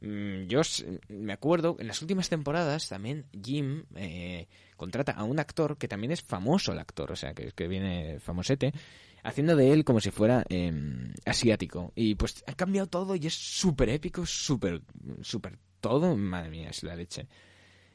Mm, 0.00 0.46
yo 0.46 0.62
me 1.10 1.34
acuerdo, 1.34 1.76
en 1.78 1.86
las 1.86 2.00
últimas 2.00 2.30
temporadas 2.30 2.88
también 2.88 3.26
Jim 3.44 3.84
eh, 3.96 4.48
contrata 4.78 5.12
a 5.12 5.24
un 5.24 5.38
actor 5.38 5.76
que 5.76 5.88
también 5.88 6.12
es 6.12 6.22
famoso 6.22 6.72
el 6.72 6.78
actor, 6.78 7.12
o 7.12 7.16
sea, 7.16 7.34
que, 7.34 7.52
que 7.52 7.68
viene 7.68 8.18
famosete, 8.18 8.72
haciendo 9.22 9.56
de 9.56 9.72
él 9.72 9.84
como 9.84 10.00
si 10.00 10.10
fuera 10.10 10.44
em, 10.48 11.12
asiático. 11.24 11.92
Y 11.94 12.14
pues 12.14 12.42
ha 12.46 12.54
cambiado 12.54 12.88
todo 12.88 13.16
y 13.16 13.26
es 13.26 13.34
súper 13.34 13.88
épico, 13.88 14.26
súper, 14.26 14.82
súper 15.22 15.58
todo. 15.80 16.16
Madre 16.16 16.50
mía, 16.50 16.70
es 16.70 16.82
la 16.82 16.96
leche. 16.96 17.26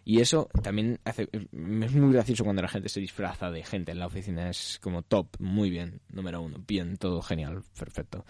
Y 0.07 0.21
eso 0.21 0.49
también 0.61 0.99
hace, 1.03 1.27
es 1.33 1.51
muy 1.51 2.13
gracioso 2.13 2.43
cuando 2.43 2.61
la 2.61 2.67
gente 2.67 2.89
se 2.89 2.99
disfraza 2.99 3.49
de 3.49 3.63
gente 3.63 3.91
en 3.91 3.99
la 3.99 4.05
oficina. 4.05 4.49
Es 4.49 4.79
como 4.81 5.01
top, 5.01 5.35
muy 5.39 5.71
bien, 5.71 5.99
número 6.09 6.41
uno, 6.41 6.63
bien, 6.67 6.97
todo 6.97 7.21
genial, 7.23 7.63
perfecto. 7.77 8.23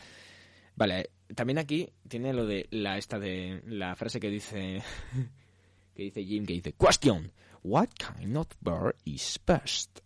Vale, 0.77 1.09
también 1.33 1.57
aquí 1.57 1.91
tiene 2.07 2.33
lo 2.33 2.45
de 2.45 2.67
la 2.71 2.97
esta 2.97 3.19
de 3.19 3.61
la 3.65 3.95
frase 3.95 4.19
que 4.19 4.29
dice 4.29 4.83
que 5.95 6.03
dice 6.03 6.23
Jim 6.23 6.45
que 6.45 6.53
dice 6.53 6.73
question 6.73 7.31
what 7.63 7.89
kind 7.97 8.37
of 8.37 8.47
bird 8.61 8.95
is 9.05 9.39
best 9.45 10.01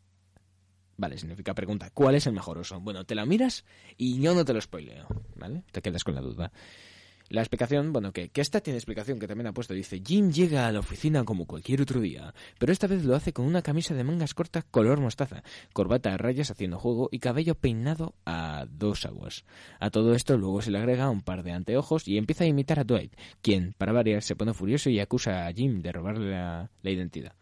Vale, 1.00 1.18
significa 1.18 1.54
pregunta, 1.54 1.90
¿cuál 1.94 2.16
es 2.16 2.28
el 2.28 2.34
mejor 2.34 2.58
oso? 2.58 2.82
Bueno, 2.82 3.06
te 3.06 3.16
la 3.16 3.26
miras 3.26 3.64
y 3.96 4.20
yo 4.20 4.34
no 4.34 4.44
te 4.44 4.54
lo 4.54 4.60
spoileo, 4.60 5.08
¿vale? 5.38 5.64
Te 5.72 5.82
quedas 5.82 6.04
con 6.04 6.14
la 6.14 6.20
duda. 6.20 6.52
La 7.30 7.40
explicación, 7.40 7.94
bueno, 7.94 8.12
que, 8.12 8.28
que 8.28 8.42
esta 8.42 8.60
tiene 8.60 8.76
explicación 8.76 9.18
que 9.18 9.26
también 9.26 9.48
ha 9.48 9.54
puesto. 9.54 9.74
Dice, 9.74 10.02
Jim 10.06 10.30
llega 10.30 10.68
a 10.68 10.74
la 10.74 10.80
oficina 10.80 11.24
como 11.24 11.46
cualquier 11.46 11.82
otro 11.82 12.02
día, 12.02 12.34
pero 12.58 12.74
esta 12.74 12.88
vez 12.88 13.06
lo 13.06 13.16
hace 13.16 13.32
con 13.32 13.46
una 13.46 13.62
camisa 13.62 13.94
de 13.94 14.04
mangas 14.04 14.34
cortas 14.34 14.66
color 14.70 15.00
mostaza, 15.00 15.42
corbata 15.72 16.14
a 16.14 16.18
rayas 16.18 16.52
haciendo 16.52 16.80
juego 16.80 17.08
y 17.14 17.20
cabello 17.20 17.56
peinado 17.56 18.14
a 18.26 18.66
dos 18.70 19.06
aguas. 19.06 19.46
A 19.80 19.92
todo 19.92 20.16
esto 20.16 20.38
luego 20.38 20.62
se 20.62 20.70
le 20.70 20.80
agrega 20.80 21.10
un 21.10 21.22
par 21.22 21.44
de 21.44 21.54
anteojos 21.54 22.10
y 22.10 22.18
empieza 22.18 22.44
a 22.44 22.48
imitar 22.48 22.78
a 22.78 22.84
Dwight, 22.84 23.16
quien, 23.42 23.74
para 23.78 23.94
variar, 23.94 24.22
se 24.22 24.36
pone 24.36 24.54
furioso 24.54 24.90
y 24.90 25.00
acusa 25.00 25.48
a 25.48 25.54
Jim 25.54 25.82
de 25.82 25.94
robarle 25.94 26.32
la, 26.32 26.70
la 26.82 26.92
identidad. 26.92 27.36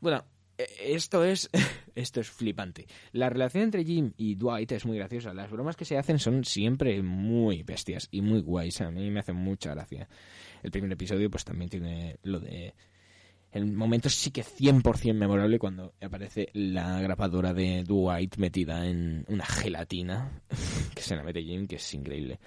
Bueno, 0.00 0.24
esto 0.56 1.24
es 1.24 1.50
esto 1.94 2.20
es 2.20 2.30
flipante. 2.30 2.86
La 3.12 3.28
relación 3.28 3.64
entre 3.64 3.84
Jim 3.84 4.12
y 4.16 4.34
Dwight 4.34 4.72
es 4.72 4.86
muy 4.86 4.96
graciosa. 4.98 5.34
Las 5.34 5.50
bromas 5.50 5.76
que 5.76 5.84
se 5.84 5.98
hacen 5.98 6.18
son 6.18 6.44
siempre 6.44 7.02
muy 7.02 7.62
bestias 7.62 8.08
y 8.10 8.20
muy 8.20 8.40
guays. 8.40 8.80
A 8.80 8.90
mí 8.90 9.10
me 9.10 9.20
hace 9.20 9.32
mucha 9.32 9.70
gracia. 9.70 10.08
El 10.62 10.70
primer 10.70 10.92
episodio 10.92 11.30
pues 11.30 11.44
también 11.44 11.70
tiene 11.70 12.18
lo 12.22 12.40
de 12.40 12.74
el 13.52 13.72
momento 13.72 14.08
sí 14.08 14.32
que 14.32 14.42
100% 14.42 15.14
memorable 15.14 15.60
cuando 15.60 15.94
aparece 16.00 16.48
la 16.54 17.00
grapadora 17.00 17.54
de 17.54 17.84
Dwight 17.84 18.36
metida 18.36 18.84
en 18.84 19.24
una 19.28 19.46
gelatina 19.46 20.42
que 20.94 21.02
se 21.02 21.14
la 21.14 21.22
mete 21.22 21.40
Jim, 21.40 21.68
que 21.68 21.76
es 21.76 21.94
increíble. 21.94 22.40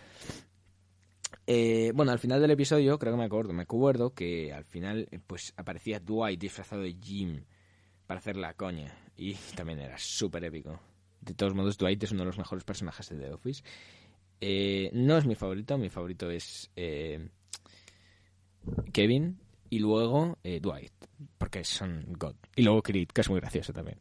Eh, 1.45 1.93
bueno, 1.95 2.11
al 2.11 2.19
final 2.19 2.41
del 2.41 2.51
episodio, 2.51 2.99
creo 2.99 3.13
que 3.13 3.19
me 3.19 3.23
acuerdo, 3.23 3.53
me 3.53 3.63
acuerdo 3.63 4.13
que 4.13 4.51
al 4.51 4.65
final 4.65 5.07
pues 5.25 5.53
aparecía 5.55 6.01
Dwight 6.01 6.41
disfrazado 6.41 6.81
de 6.81 6.93
Jim 7.01 7.45
para 8.07 8.19
hacer 8.19 8.37
la 8.37 8.53
coña. 8.53 8.91
Y 9.15 9.33
también 9.55 9.79
era 9.79 9.97
súper 9.97 10.43
épico. 10.45 10.79
De 11.21 11.33
todos 11.33 11.53
modos, 11.53 11.77
Dwight 11.77 12.01
es 12.03 12.11
uno 12.11 12.21
de 12.21 12.27
los 12.27 12.37
mejores 12.37 12.63
personajes 12.63 13.09
de 13.09 13.17
The 13.17 13.33
Office. 13.33 13.63
Eh, 14.39 14.89
no 14.93 15.17
es 15.17 15.25
mi 15.25 15.35
favorito, 15.35 15.77
mi 15.77 15.89
favorito 15.89 16.29
es 16.29 16.71
eh, 16.75 17.27
Kevin 18.93 19.39
y 19.69 19.79
luego 19.79 20.37
eh, 20.43 20.59
Dwight, 20.59 20.93
porque 21.37 21.63
son 21.63 22.05
God. 22.09 22.35
Y 22.55 22.63
luego 22.63 22.81
Creed, 22.81 23.09
que 23.09 23.21
es 23.21 23.29
muy 23.29 23.39
gracioso 23.39 23.73
también. 23.73 23.99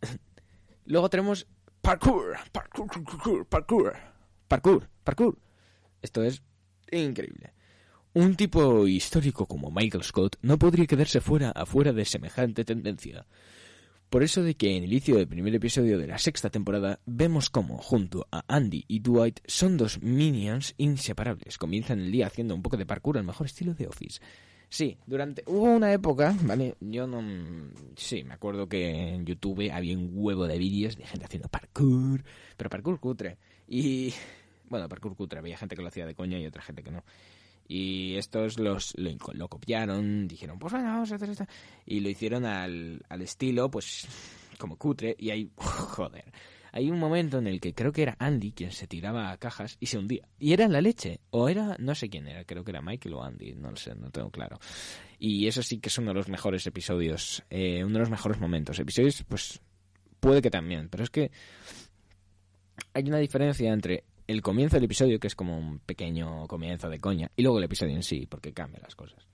luego 0.86 1.08
tenemos 1.08 1.46
parkour, 1.80 2.36
parkour, 2.50 2.88
parkour, 2.90 3.46
parkour, 3.46 3.96
parkour, 4.48 4.88
parkour. 5.04 5.38
Esto 6.02 6.22
es 6.22 6.42
increíble. 6.90 7.52
Un 8.14 8.36
tipo 8.36 8.86
histórico 8.86 9.46
como 9.46 9.72
Michael 9.72 10.04
Scott 10.04 10.36
no 10.40 10.56
podría 10.56 10.86
quedarse 10.86 11.20
fuera 11.20 11.50
afuera 11.50 11.92
de 11.92 12.04
semejante 12.04 12.64
tendencia. 12.64 13.26
Por 14.08 14.22
eso 14.22 14.44
de 14.44 14.54
que 14.54 14.76
en 14.76 14.84
el 14.84 14.92
inicio 14.92 15.16
del 15.16 15.26
primer 15.26 15.52
episodio 15.52 15.98
de 15.98 16.06
la 16.06 16.18
sexta 16.18 16.48
temporada 16.48 17.00
vemos 17.06 17.50
como, 17.50 17.76
junto 17.78 18.28
a 18.30 18.44
Andy 18.46 18.84
y 18.86 19.00
Dwight, 19.00 19.40
son 19.46 19.76
dos 19.76 20.00
minions 20.00 20.74
inseparables. 20.78 21.58
Comienzan 21.58 21.98
el 21.98 22.12
día 22.12 22.28
haciendo 22.28 22.54
un 22.54 22.62
poco 22.62 22.76
de 22.76 22.86
parkour 22.86 23.18
al 23.18 23.24
mejor 23.24 23.46
estilo 23.46 23.74
de 23.74 23.88
Office. 23.88 24.20
Sí, 24.68 24.96
durante... 25.06 25.42
Hubo 25.48 25.64
una 25.64 25.92
época, 25.92 26.36
¿vale? 26.42 26.76
Yo 26.78 27.08
no... 27.08 27.20
Sí, 27.96 28.22
me 28.22 28.34
acuerdo 28.34 28.68
que 28.68 29.14
en 29.14 29.26
YouTube 29.26 29.72
había 29.72 29.98
un 29.98 30.10
huevo 30.12 30.46
de 30.46 30.58
vídeos 30.58 30.96
de 30.96 31.04
gente 31.04 31.24
haciendo 31.24 31.48
parkour, 31.48 32.22
pero 32.56 32.70
parkour 32.70 33.00
cutre. 33.00 33.38
Y... 33.66 34.14
Bueno, 34.68 34.88
parkour 34.88 35.16
cutre, 35.16 35.40
había 35.40 35.58
gente 35.58 35.74
que 35.74 35.82
lo 35.82 35.88
hacía 35.88 36.06
de 36.06 36.14
coña 36.14 36.38
y 36.38 36.46
otra 36.46 36.62
gente 36.62 36.84
que 36.84 36.92
no. 36.92 37.02
Y 37.66 38.16
estos 38.16 38.58
los, 38.58 38.94
lo, 38.96 39.48
copiaron, 39.48 40.28
dijeron, 40.28 40.58
pues 40.58 40.72
bueno, 40.72 40.88
vamos 40.88 41.12
a 41.12 41.14
hacer 41.14 41.30
esto. 41.30 41.46
Y 41.86 42.00
lo 42.00 42.08
hicieron 42.08 42.44
al, 42.44 43.02
al 43.08 43.22
estilo, 43.22 43.70
pues, 43.70 44.06
como 44.58 44.76
cutre. 44.76 45.16
Y 45.18 45.30
hay, 45.30 45.50
joder, 45.56 46.24
hay 46.72 46.90
un 46.90 46.98
momento 46.98 47.38
en 47.38 47.46
el 47.46 47.60
que 47.60 47.72
creo 47.72 47.92
que 47.92 48.02
era 48.02 48.16
Andy 48.18 48.50
quien 48.50 48.72
se 48.72 48.88
tiraba 48.88 49.30
a 49.30 49.36
cajas 49.38 49.76
y 49.78 49.86
se 49.86 49.96
hundía. 49.96 50.28
Y 50.40 50.52
era 50.52 50.66
la 50.66 50.80
leche. 50.80 51.20
O 51.30 51.48
era, 51.48 51.76
no 51.78 51.94
sé 51.94 52.10
quién 52.10 52.26
era, 52.26 52.44
creo 52.44 52.64
que 52.64 52.72
era 52.72 52.82
Michael 52.82 53.14
o 53.14 53.22
Andy, 53.22 53.54
no 53.54 53.70
lo 53.70 53.76
sé, 53.76 53.94
no 53.94 54.10
tengo 54.10 54.30
claro. 54.30 54.58
Y 55.20 55.46
eso 55.46 55.62
sí 55.62 55.78
que 55.78 55.88
es 55.88 55.98
uno 55.98 56.08
de 56.08 56.14
los 56.14 56.28
mejores 56.28 56.66
episodios, 56.66 57.44
eh, 57.48 57.84
uno 57.84 57.94
de 57.94 58.00
los 58.00 58.10
mejores 58.10 58.40
momentos. 58.40 58.78
Episodios, 58.80 59.24
pues, 59.28 59.60
puede 60.18 60.42
que 60.42 60.50
también, 60.50 60.88
pero 60.88 61.04
es 61.04 61.10
que 61.10 61.30
hay 62.92 63.04
una 63.04 63.18
diferencia 63.18 63.72
entre 63.72 64.02
el 64.26 64.42
comienzo 64.42 64.76
del 64.76 64.84
episodio, 64.84 65.20
que 65.20 65.26
es 65.26 65.34
como 65.34 65.58
un 65.58 65.78
pequeño 65.80 66.46
comienzo 66.46 66.88
de 66.88 67.00
coña, 67.00 67.30
y 67.36 67.42
luego 67.42 67.58
el 67.58 67.64
episodio 67.64 67.94
en 67.94 68.02
sí, 68.02 68.26
porque 68.26 68.52
cambia 68.52 68.80
las 68.80 68.94
cosas. 68.94 69.26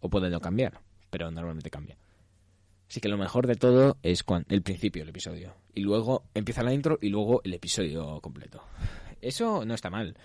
O 0.00 0.08
puede 0.08 0.30
no 0.30 0.40
cambiar, 0.40 0.80
pero 1.10 1.30
normalmente 1.30 1.70
cambia. 1.70 1.96
Así 2.88 3.00
que 3.00 3.08
lo 3.08 3.18
mejor 3.18 3.46
de 3.46 3.56
todo 3.56 3.96
es 4.02 4.22
cuando, 4.22 4.46
el 4.54 4.62
principio 4.62 5.02
del 5.02 5.10
episodio. 5.10 5.54
Y 5.74 5.80
luego 5.80 6.24
empieza 6.34 6.62
la 6.62 6.72
intro 6.72 6.98
y 7.00 7.08
luego 7.08 7.40
el 7.44 7.54
episodio 7.54 8.20
completo. 8.20 8.62
Eso 9.20 9.64
no 9.64 9.74
está 9.74 9.90
mal, 9.90 10.16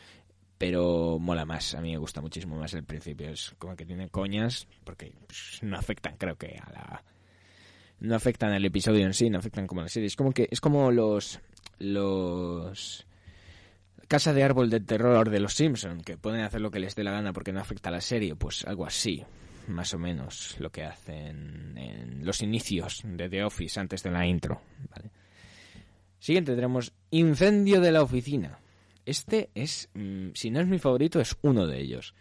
pero 0.57 1.19
mola 1.19 1.45
más. 1.45 1.73
A 1.73 1.81
mí 1.81 1.91
me 1.91 1.97
gusta 1.97 2.21
muchísimo 2.21 2.57
más 2.57 2.73
el 2.73 2.83
principio. 2.83 3.29
Es 3.29 3.55
como 3.57 3.75
que 3.75 3.85
tiene 3.85 4.09
coñas, 4.09 4.67
porque 4.83 5.13
pues, 5.25 5.59
no 5.61 5.77
afectan, 5.77 6.17
creo 6.17 6.35
que, 6.35 6.57
a 6.61 6.71
la. 6.71 7.03
No 8.01 8.15
afectan 8.15 8.51
al 8.51 8.63
episodio 8.63 9.05
en 9.05 9.13
sí, 9.13 9.29
no 9.29 9.39
afectan 9.39 9.67
como 9.67 9.81
a 9.81 9.85
la 9.85 9.89
serie. 9.89 10.07
Es 10.07 10.15
como 10.15 10.31
que. 10.31 10.47
Es 10.51 10.61
como 10.61 10.91
los. 10.91 11.39
Los 11.79 13.07
Casa 14.09 14.33
de 14.33 14.41
árbol 14.41 14.71
de 14.71 14.79
terror 14.79 15.29
de 15.29 15.39
los 15.39 15.53
Simpson, 15.53 16.01
que 16.01 16.17
pueden 16.17 16.41
hacer 16.41 16.61
lo 16.61 16.71
que 16.71 16.79
les 16.79 16.95
dé 16.95 17.03
la 17.03 17.11
gana 17.11 17.31
porque 17.31 17.53
no 17.53 17.59
afecta 17.59 17.89
a 17.89 17.91
la 17.91 18.01
serie, 18.01 18.35
pues 18.35 18.65
algo 18.65 18.87
así, 18.87 19.23
más 19.67 19.93
o 19.93 19.99
menos 19.99 20.55
lo 20.57 20.71
que 20.71 20.83
hacen 20.83 21.77
en 21.77 22.25
los 22.25 22.41
inicios 22.41 23.03
de 23.03 23.29
The 23.29 23.43
Office 23.43 23.79
antes 23.79 24.01
de 24.01 24.09
la 24.09 24.25
intro. 24.25 24.63
Siguiente 26.17 26.55
tenemos 26.55 26.91
Incendio 27.11 27.81
de 27.81 27.91
la 27.91 28.01
oficina. 28.01 28.59
Este 29.05 29.51
es, 29.53 29.89
mm, 29.93 30.29
si 30.33 30.49
no 30.49 30.59
es 30.59 30.65
mi 30.65 30.79
favorito, 30.79 31.19
es 31.19 31.37
uno 31.43 31.67
de 31.67 31.79
ellos. 31.79 32.15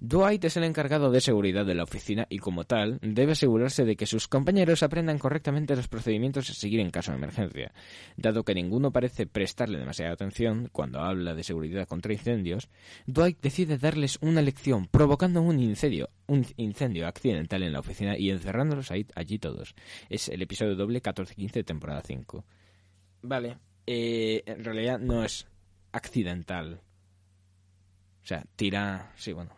Dwight 0.00 0.44
es 0.44 0.56
el 0.56 0.64
encargado 0.64 1.10
de 1.10 1.20
seguridad 1.20 1.66
de 1.66 1.74
la 1.74 1.84
oficina 1.84 2.26
y 2.28 2.38
como 2.38 2.64
tal 2.64 2.98
debe 3.02 3.32
asegurarse 3.32 3.84
de 3.84 3.96
que 3.96 4.06
sus 4.06 4.28
compañeros 4.28 4.82
aprendan 4.82 5.18
correctamente 5.18 5.76
los 5.76 5.88
procedimientos 5.88 6.50
a 6.50 6.54
seguir 6.54 6.80
en 6.80 6.90
caso 6.90 7.12
de 7.12 7.18
emergencia. 7.18 7.72
Dado 8.16 8.44
que 8.44 8.54
ninguno 8.54 8.92
parece 8.92 9.26
prestarle 9.26 9.78
demasiada 9.78 10.12
atención 10.12 10.68
cuando 10.72 11.00
habla 11.00 11.34
de 11.34 11.42
seguridad 11.42 11.86
contra 11.88 12.12
incendios, 12.12 12.68
Dwight 13.06 13.40
decide 13.40 13.78
darles 13.78 14.18
una 14.20 14.42
lección 14.42 14.86
provocando 14.86 15.42
un 15.42 15.60
incendio, 15.60 16.10
un 16.26 16.46
incendio 16.56 17.06
accidental 17.06 17.62
en 17.62 17.72
la 17.72 17.80
oficina 17.80 18.18
y 18.18 18.30
encerrándolos 18.30 18.90
ahí, 18.90 19.06
allí 19.14 19.38
todos. 19.38 19.74
Es 20.08 20.28
el 20.28 20.42
episodio 20.42 20.76
doble 20.76 21.02
14-15 21.02 21.52
de 21.52 21.64
temporada 21.64 22.02
5. 22.04 22.44
Vale, 23.22 23.58
eh, 23.86 24.42
en 24.46 24.64
realidad 24.64 24.98
no 24.98 25.24
es 25.24 25.46
accidental. 25.92 26.80
O 28.22 28.26
sea, 28.26 28.44
tira... 28.56 29.12
Sí, 29.16 29.32
bueno, 29.32 29.52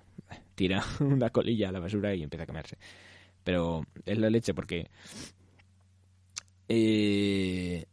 tira 0.54 0.84
una 1.00 1.30
colilla 1.30 1.68
a 1.68 1.72
la 1.72 1.80
basura 1.80 2.14
y 2.14 2.22
empieza 2.22 2.44
a 2.44 2.46
comerse. 2.46 2.78
Pero 3.44 3.84
es 4.04 4.18
la 4.18 4.30
leche 4.30 4.54
porque... 4.54 4.90
Eh, 6.68 7.84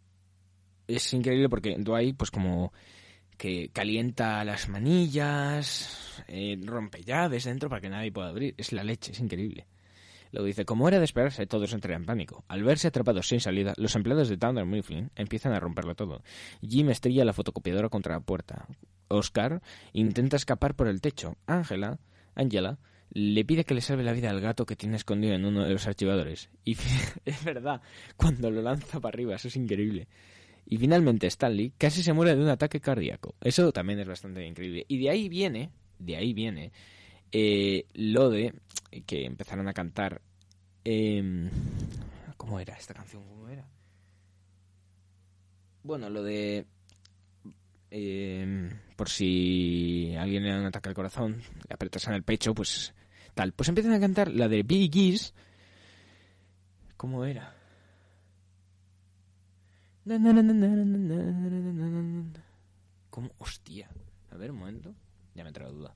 es 0.88 1.14
increíble 1.14 1.50
porque 1.50 1.76
Dwight, 1.78 2.16
pues 2.16 2.32
como 2.32 2.72
que 3.38 3.70
calienta 3.72 4.44
las 4.44 4.68
manillas, 4.68 6.24
eh, 6.28 6.60
rompe 6.64 7.04
llaves 7.04 7.46
dentro 7.46 7.70
para 7.70 7.82
que 7.82 7.90
nadie 7.90 8.12
pueda 8.12 8.30
abrir. 8.30 8.56
Es 8.58 8.72
la 8.72 8.84
leche, 8.84 9.12
es 9.12 9.20
increíble. 9.20 9.68
Luego 10.32 10.46
dice, 10.46 10.66
como 10.66 10.88
era 10.88 11.00
de 11.00 11.06
esperarse, 11.06 11.46
todos 11.48 11.74
entran 11.74 12.02
en 12.02 12.06
pánico. 12.06 12.44
Al 12.48 12.64
verse 12.64 12.88
atrapados 12.88 13.28
sin 13.28 13.40
salida, 13.40 13.74
los 13.78 13.96
empleados 13.96 14.28
de 14.28 14.38
Thunder 14.38 14.66
Mifflin 14.66 15.10
empiezan 15.16 15.54
a 15.54 15.60
romperlo 15.60 15.96
todo. 15.96 16.22
Jim 16.62 16.90
estrella 16.90 17.24
la 17.24 17.34
fotocopiadora 17.34 17.90
contra 17.90 18.16
la 18.16 18.20
puerta. 18.20 18.68
Oscar 19.08 19.62
intenta 19.94 20.36
escapar 20.36 20.76
por 20.76 20.88
el 20.88 21.00
techo. 21.00 21.38
Ángela, 21.46 22.00
Angela, 22.38 22.80
le 23.12 23.44
pide 23.46 23.66
que 23.66 23.74
le 23.74 23.82
salve 23.82 24.04
la 24.04 24.14
vida 24.14 24.30
al 24.30 24.42
gato 24.42 24.66
que 24.66 24.76
tiene 24.76 24.96
escondido 24.96 25.34
en 25.34 25.46
uno 25.46 25.66
de 25.66 25.72
los 25.72 25.88
archivadores. 25.88 26.50
Y 26.64 26.78
es 27.26 27.44
verdad, 27.44 27.82
cuando 28.16 28.50
lo 28.52 28.62
lanza 28.62 29.00
para 29.00 29.14
arriba, 29.14 29.36
eso 29.36 29.48
es 29.48 29.56
increíble. 29.56 30.08
Y 30.66 30.78
finalmente 30.78 31.28
Stanley 31.28 31.74
casi 31.78 32.04
se 32.04 32.14
muere 32.14 32.36
de 32.36 32.42
un 32.42 32.50
ataque 32.50 32.80
cardíaco. 32.80 33.36
Eso 33.42 33.72
también 33.72 34.00
es 34.00 34.08
bastante 34.08 34.46
increíble. 34.46 34.86
Y 34.88 34.98
de 35.00 35.10
ahí 35.10 35.30
viene, 35.30 35.72
de 35.98 36.18
ahí 36.18 36.34
viene 36.34 36.72
eh, 37.32 37.86
lo 37.94 38.30
de 38.30 38.54
que 39.06 39.26
empezaron 39.26 39.68
a 39.68 39.74
cantar. 39.74 40.22
Em, 40.84 41.50
¿Cómo 42.36 42.60
era 42.60 42.76
esta 42.76 42.94
canción? 42.94 43.24
¿Cómo 43.28 43.48
era? 43.50 43.66
Bueno, 45.84 46.10
lo 46.10 46.22
de. 46.22 46.66
Em, 47.90 48.70
por 48.96 49.10
si 49.10 50.14
alguien 50.18 50.44
le 50.44 50.52
da 50.52 50.60
un 50.60 50.66
ataque 50.66 50.90
al 50.90 50.96
corazón, 50.96 51.42
le 51.68 51.74
apretas 51.74 52.08
en 52.08 52.14
el 52.14 52.24
pecho, 52.24 52.54
pues 52.54 52.94
tal. 53.34 53.54
Pues 53.54 53.70
empiezan 53.70 53.94
a 53.94 54.00
cantar 54.00 54.32
la 54.32 54.48
de 54.48 54.64
Big 54.64 54.94
Geese. 54.94 55.34
¿Cómo 56.98 57.24
era? 57.24 57.56
¿Cómo? 63.10 63.32
Hostia. 63.38 63.90
A 64.32 64.38
ver, 64.38 64.52
un 64.52 64.58
momento. 64.60 64.96
Ya 65.36 65.44
me 65.44 65.52
trae 65.52 65.70
duda. 65.70 65.96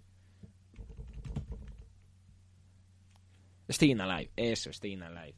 Staying 3.70 4.02
Alive. 4.02 4.32
Eso, 4.36 4.72
Staying 4.72 5.02
Alive. 5.04 5.38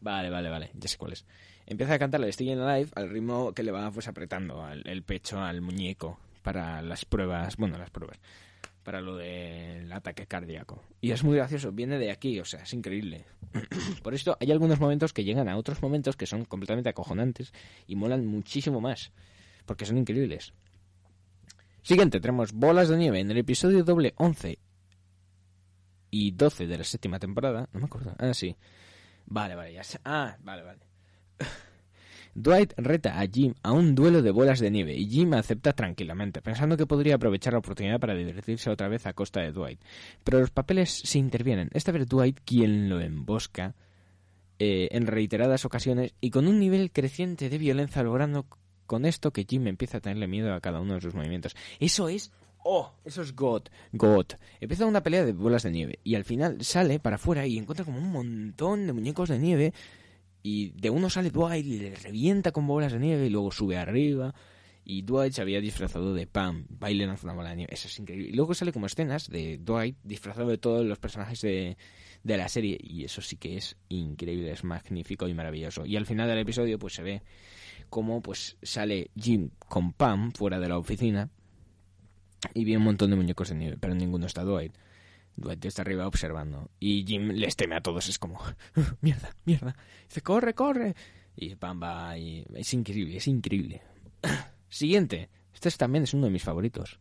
Vale, 0.00 0.30
vale, 0.30 0.48
vale. 0.50 0.70
Ya 0.74 0.88
sé 0.88 0.96
cuál 0.96 1.12
es. 1.12 1.26
Empieza 1.66 1.94
a 1.94 1.98
cantar 1.98 2.20
la 2.20 2.30
Staying 2.30 2.60
Alive 2.60 2.90
al 2.94 3.10
ritmo 3.10 3.52
que 3.52 3.64
le 3.64 3.72
va 3.72 3.90
pues 3.90 4.06
apretando 4.06 4.66
el 4.68 5.02
pecho 5.02 5.40
al 5.40 5.60
muñeco 5.60 6.18
para 6.46 6.80
las 6.80 7.04
pruebas. 7.04 7.56
Bueno, 7.56 7.76
las 7.76 7.90
pruebas. 7.90 8.20
Para 8.84 9.00
lo 9.00 9.16
del 9.16 9.92
ataque 9.92 10.28
cardíaco. 10.28 10.84
Y 11.00 11.10
es 11.10 11.24
muy 11.24 11.36
gracioso. 11.36 11.72
Viene 11.72 11.98
de 11.98 12.12
aquí, 12.12 12.38
o 12.38 12.44
sea, 12.44 12.62
es 12.62 12.72
increíble. 12.72 13.24
Por 14.04 14.14
esto 14.14 14.36
hay 14.40 14.52
algunos 14.52 14.78
momentos 14.78 15.12
que 15.12 15.24
llegan 15.24 15.48
a 15.48 15.56
otros 15.56 15.82
momentos 15.82 16.16
que 16.16 16.26
son 16.26 16.44
completamente 16.44 16.88
acojonantes 16.88 17.52
y 17.88 17.96
molan 17.96 18.24
muchísimo 18.26 18.80
más. 18.80 19.10
Porque 19.64 19.86
son 19.86 19.98
increíbles. 19.98 20.52
Siguiente, 21.82 22.20
tenemos 22.20 22.52
Bolas 22.52 22.88
de 22.88 22.96
Nieve 22.96 23.18
en 23.18 23.30
el 23.32 23.38
episodio 23.38 23.82
doble 23.82 24.14
11 24.16 24.58
y 26.12 26.30
12 26.30 26.68
de 26.68 26.78
la 26.78 26.84
séptima 26.84 27.18
temporada. 27.18 27.68
No 27.72 27.80
me 27.80 27.86
acuerdo. 27.86 28.14
Ah, 28.18 28.32
sí. 28.34 28.54
Vale, 29.26 29.56
vale, 29.56 29.72
ya 29.72 29.82
sé. 29.82 29.98
Ah, 30.04 30.36
vale, 30.44 30.62
vale. 30.62 30.78
Dwight 32.34 32.74
reta 32.76 33.18
a 33.18 33.26
Jim 33.26 33.54
a 33.62 33.72
un 33.72 33.94
duelo 33.94 34.20
de 34.20 34.30
bolas 34.30 34.60
de 34.60 34.70
nieve 34.70 34.94
y 34.94 35.08
Jim 35.08 35.32
acepta 35.34 35.72
tranquilamente, 35.72 36.42
pensando 36.42 36.76
que 36.76 36.86
podría 36.86 37.14
aprovechar 37.14 37.54
la 37.54 37.60
oportunidad 37.60 37.98
para 37.98 38.14
divertirse 38.14 38.68
otra 38.68 38.88
vez 38.88 39.06
a 39.06 39.14
costa 39.14 39.40
de 39.40 39.52
Dwight. 39.52 39.80
Pero 40.22 40.40
los 40.40 40.50
papeles 40.50 40.90
se 40.90 41.18
intervienen. 41.18 41.70
Esta 41.72 41.92
vez 41.92 42.06
Dwight 42.06 42.40
quien 42.44 42.90
lo 42.90 43.00
embosca 43.00 43.74
eh, 44.58 44.88
en 44.92 45.06
reiteradas 45.06 45.64
ocasiones 45.64 46.14
y 46.20 46.30
con 46.30 46.46
un 46.46 46.58
nivel 46.58 46.90
creciente 46.90 47.48
de 47.48 47.58
violencia 47.58 48.02
logrando 48.02 48.46
con 48.86 49.06
esto 49.06 49.32
que 49.32 49.46
Jim 49.48 49.66
empieza 49.66 49.98
a 49.98 50.00
tenerle 50.00 50.26
miedo 50.26 50.52
a 50.52 50.60
cada 50.60 50.80
uno 50.80 50.94
de 50.94 51.00
sus 51.00 51.14
movimientos. 51.14 51.56
Eso 51.80 52.08
es 52.08 52.32
¡Oh! 52.68 52.90
Eso 53.04 53.22
es 53.22 53.36
God. 53.36 53.62
God. 53.92 54.26
Empieza 54.60 54.86
una 54.86 55.02
pelea 55.02 55.24
de 55.24 55.32
bolas 55.32 55.62
de 55.62 55.70
nieve. 55.70 56.00
Y 56.02 56.16
al 56.16 56.24
final 56.24 56.64
sale 56.64 56.98
para 56.98 57.14
afuera 57.14 57.46
y 57.46 57.58
encuentra 57.58 57.84
como 57.84 57.98
un 57.98 58.10
montón 58.10 58.88
de 58.88 58.92
muñecos 58.92 59.28
de 59.28 59.38
nieve. 59.38 59.72
Y 60.48 60.70
de 60.80 60.90
uno 60.90 61.10
sale 61.10 61.30
Dwight 61.30 61.66
y 61.66 61.80
le 61.80 61.96
revienta 61.96 62.52
con 62.52 62.68
bolas 62.68 62.92
de 62.92 63.00
nieve 63.00 63.26
y 63.26 63.30
luego 63.30 63.50
sube 63.50 63.78
arriba. 63.78 64.32
Y 64.84 65.02
Dwight 65.02 65.32
se 65.32 65.42
había 65.42 65.60
disfrazado 65.60 66.14
de 66.14 66.28
Pam, 66.28 66.66
baile 66.68 67.04
una 67.04 67.32
bola 67.32 67.50
de 67.50 67.56
nieve. 67.56 67.74
Eso 67.74 67.88
es 67.88 67.98
increíble. 67.98 68.28
Y 68.28 68.32
luego 68.32 68.54
sale 68.54 68.72
como 68.72 68.86
escenas 68.86 69.28
de 69.28 69.58
Dwight 69.58 69.96
disfrazado 70.04 70.46
de 70.46 70.56
todos 70.56 70.86
los 70.86 71.00
personajes 71.00 71.40
de, 71.40 71.76
de 72.22 72.36
la 72.36 72.48
serie. 72.48 72.78
Y 72.80 73.02
eso 73.02 73.22
sí 73.22 73.36
que 73.36 73.56
es 73.56 73.76
increíble, 73.88 74.52
es 74.52 74.62
magnífico 74.62 75.26
y 75.26 75.34
maravilloso. 75.34 75.84
Y 75.84 75.96
al 75.96 76.06
final 76.06 76.28
del 76.28 76.38
episodio 76.38 76.78
pues 76.78 76.94
se 76.94 77.02
ve 77.02 77.22
como 77.90 78.22
pues 78.22 78.56
sale 78.62 79.10
Jim 79.20 79.50
con 79.58 79.94
Pam 79.94 80.30
fuera 80.30 80.60
de 80.60 80.68
la 80.68 80.78
oficina 80.78 81.28
y 82.54 82.64
vi 82.64 82.76
un 82.76 82.84
montón 82.84 83.10
de 83.10 83.16
muñecos 83.16 83.48
de 83.48 83.56
nieve, 83.56 83.78
pero 83.80 83.96
ninguno 83.96 84.26
está 84.26 84.44
Dwight. 84.44 84.76
Dwight 85.36 85.64
está 85.64 85.82
arriba 85.82 86.06
observando. 86.06 86.70
Y 86.80 87.04
Jim 87.06 87.28
les 87.28 87.56
teme 87.56 87.76
a 87.76 87.80
todos. 87.80 88.08
Es 88.08 88.18
como, 88.18 88.40
mierda, 89.00 89.30
mierda. 89.44 89.76
Dice, 90.08 90.22
corre, 90.22 90.54
corre. 90.54 90.94
Y 91.36 91.54
pam, 91.56 91.82
va. 91.82 92.16
Y... 92.18 92.44
Es 92.54 92.72
increíble, 92.74 93.16
es 93.16 93.28
increíble. 93.28 93.82
Siguiente. 94.68 95.28
Este 95.52 95.70
también 95.70 96.04
es 96.04 96.14
uno 96.14 96.26
de 96.26 96.32
mis 96.32 96.42
favoritos. 96.42 96.98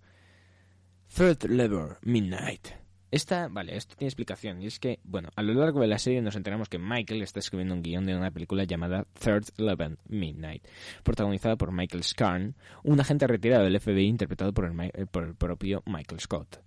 Third 1.14 1.46
Lever 1.50 1.98
Midnight. 2.02 2.68
Esta, 3.12 3.48
vale, 3.48 3.78
esto 3.78 3.96
tiene 3.96 4.10
explicación. 4.10 4.62
Y 4.62 4.68
es 4.68 4.80
que, 4.80 5.00
bueno, 5.04 5.30
a 5.36 5.42
lo 5.42 5.54
largo 5.54 5.80
de 5.80 5.88
la 5.88 6.00
serie 6.00 6.22
nos 6.22 6.36
enteramos 6.36 6.68
que 6.68 6.80
Michael 6.80 7.22
está 7.22 7.40
escribiendo 7.40 7.74
un 7.74 7.82
guion 7.82 8.06
de 8.06 8.16
una 8.16 8.32
película 8.32 8.66
llamada 8.66 9.06
Third 9.14 9.46
Eleven 9.58 9.98
Midnight, 10.10 10.68
protagonizada 11.04 11.56
por 11.56 11.72
Michael 11.72 12.04
Scarn, 12.04 12.56
un 12.84 13.00
agente 13.00 13.28
retirado 13.28 13.64
del 13.64 13.80
FBI 13.80 14.08
interpretado 14.08 14.54
por 14.54 14.66
el, 14.66 14.92
eh, 14.94 15.06
por 15.10 15.24
el 15.24 15.36
propio 15.36 15.82
Michael 15.86 16.20
Scott. 16.20 16.62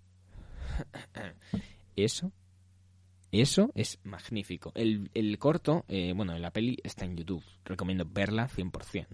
Eso 1.97 2.33
eso 3.31 3.71
es 3.75 3.99
magnífico. 4.05 4.73
El, 4.75 5.11
el 5.13 5.39
corto, 5.39 5.85
eh, 5.89 6.13
bueno, 6.17 6.39
la 6.39 6.51
peli 6.51 6.79
está 6.83 7.05
en 7.05 7.17
YouTube. 7.17 7.45
Recomiendo 7.65 8.07
verla 8.09 8.49
100%. 8.49 9.07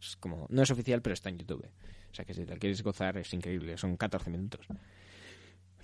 Es 0.00 0.16
como, 0.16 0.46
no 0.50 0.62
es 0.62 0.70
oficial, 0.70 1.00
pero 1.00 1.14
está 1.14 1.30
en 1.30 1.38
YouTube. 1.38 1.64
O 1.64 2.14
sea 2.14 2.26
que 2.26 2.34
si 2.34 2.44
te 2.44 2.58
quieres 2.58 2.82
gozar 2.82 3.16
es 3.16 3.32
increíble. 3.32 3.78
Son 3.78 3.96
14 3.96 4.30
minutos. 4.30 4.66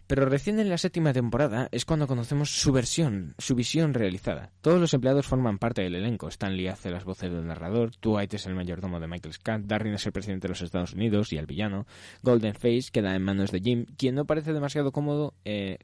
Pero 0.08 0.24
recién 0.24 0.58
en 0.58 0.70
la 0.70 0.78
séptima 0.78 1.12
temporada 1.12 1.68
es 1.70 1.84
cuando 1.84 2.06
conocemos 2.06 2.50
su 2.50 2.72
versión, 2.72 3.34
su 3.36 3.54
visión 3.54 3.92
realizada. 3.92 4.50
Todos 4.62 4.80
los 4.80 4.94
empleados 4.94 5.26
forman 5.26 5.58
parte 5.58 5.82
del 5.82 5.96
elenco. 5.96 6.28
Stanley 6.28 6.66
hace 6.66 6.90
las 6.90 7.04
voces 7.04 7.30
del 7.30 7.46
narrador, 7.46 7.90
Dwight 8.00 8.32
es 8.32 8.46
el 8.46 8.54
mayordomo 8.54 9.00
de 9.00 9.06
Michael 9.06 9.34
Scott, 9.34 9.60
Darren 9.66 9.92
es 9.92 10.06
el 10.06 10.12
presidente 10.12 10.48
de 10.48 10.52
los 10.52 10.62
Estados 10.62 10.94
Unidos 10.94 11.30
y 11.34 11.36
el 11.36 11.44
villano, 11.44 11.86
Golden 12.22 12.54
Face 12.54 12.86
queda 12.90 13.14
en 13.14 13.22
manos 13.22 13.52
de 13.52 13.60
Jim, 13.60 13.84
quien 13.98 14.14
no 14.14 14.24
parece 14.24 14.54
demasiado 14.54 14.92
cómodo, 14.92 15.34
eh, 15.44 15.76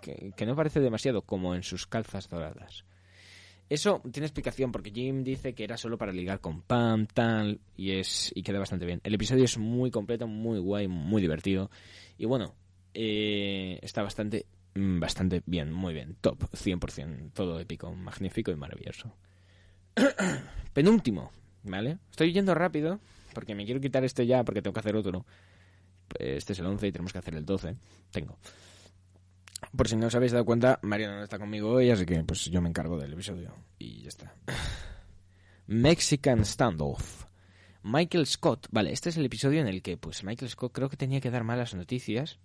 que, 0.00 0.46
no 0.46 0.54
parece 0.54 0.78
demasiado 0.78 1.22
como 1.22 1.56
en 1.56 1.64
sus 1.64 1.88
calzas 1.88 2.28
doradas. 2.28 2.84
Eso 3.68 4.00
tiene 4.12 4.26
explicación 4.26 4.70
porque 4.70 4.92
Jim 4.92 5.24
dice 5.24 5.54
que 5.54 5.64
era 5.64 5.76
solo 5.76 5.98
para 5.98 6.12
ligar 6.12 6.40
con 6.40 6.62
Pam, 6.62 7.06
tal, 7.06 7.60
y 7.76 7.92
es 7.92 8.30
y 8.32 8.44
queda 8.44 8.60
bastante 8.60 8.86
bien. 8.86 9.00
El 9.02 9.14
episodio 9.14 9.44
es 9.44 9.58
muy 9.58 9.90
completo, 9.90 10.28
muy 10.28 10.60
guay, 10.60 10.86
muy 10.86 11.20
divertido. 11.20 11.68
Y 12.16 12.26
bueno, 12.26 12.54
eh, 12.94 13.78
está 13.82 14.02
bastante, 14.02 14.46
mm, 14.74 15.00
bastante 15.00 15.42
bien, 15.46 15.72
muy 15.72 15.94
bien, 15.94 16.16
top, 16.20 16.44
100%, 16.52 17.32
todo 17.32 17.60
épico, 17.60 17.92
magnífico 17.94 18.50
y 18.50 18.56
maravilloso. 18.56 19.14
Penúltimo, 20.72 21.32
¿vale? 21.62 21.98
Estoy 22.10 22.32
yendo 22.32 22.54
rápido 22.54 23.00
porque 23.34 23.54
me 23.54 23.64
quiero 23.64 23.80
quitar 23.80 24.04
este 24.04 24.26
ya 24.26 24.44
porque 24.44 24.62
tengo 24.62 24.74
que 24.74 24.80
hacer 24.80 24.96
otro. 24.96 25.26
Este 26.18 26.52
es 26.52 26.58
el 26.58 26.66
11 26.66 26.86
y 26.86 26.92
tenemos 26.92 27.12
que 27.12 27.18
hacer 27.18 27.34
el 27.34 27.44
12. 27.44 27.76
Tengo. 28.10 28.38
Por 29.76 29.88
si 29.88 29.96
no 29.96 30.08
os 30.08 30.14
habéis 30.14 30.32
dado 30.32 30.44
cuenta, 30.44 30.78
Mariano 30.82 31.16
no 31.16 31.22
está 31.22 31.38
conmigo 31.38 31.70
hoy, 31.70 31.90
así 31.90 32.04
que 32.04 32.22
pues 32.24 32.44
yo 32.46 32.60
me 32.60 32.68
encargo 32.68 32.98
del 32.98 33.12
episodio. 33.12 33.54
Y 33.78 34.02
ya 34.02 34.08
está. 34.08 34.34
Mexican 35.66 36.44
Standoff. 36.44 37.26
Michael 37.82 38.26
Scott. 38.26 38.68
Vale, 38.70 38.92
este 38.92 39.08
es 39.08 39.16
el 39.16 39.24
episodio 39.24 39.60
en 39.60 39.68
el 39.68 39.82
que 39.82 39.96
pues 39.96 40.24
Michael 40.24 40.50
Scott 40.50 40.72
creo 40.72 40.88
que 40.88 40.96
tenía 40.96 41.20
que 41.20 41.30
dar 41.30 41.44
malas 41.44 41.74
noticias 41.74 42.38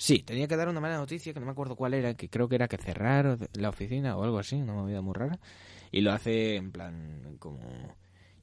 Sí, 0.00 0.20
tenía 0.20 0.48
que 0.48 0.56
dar 0.56 0.70
una 0.70 0.80
mala 0.80 0.96
noticia, 0.96 1.34
que 1.34 1.40
no 1.40 1.44
me 1.44 1.52
acuerdo 1.52 1.76
cuál 1.76 1.92
era, 1.92 2.14
que 2.14 2.30
creo 2.30 2.48
que 2.48 2.54
era 2.54 2.68
que 2.68 2.78
cerrar 2.78 3.36
la 3.52 3.68
oficina 3.68 4.16
o 4.16 4.24
algo 4.24 4.38
así, 4.38 4.56
una 4.56 4.72
movida 4.72 5.02
muy 5.02 5.12
rara. 5.12 5.38
Y 5.92 6.00
lo 6.00 6.10
hace 6.10 6.56
en 6.56 6.72
plan 6.72 7.36
como... 7.38 7.60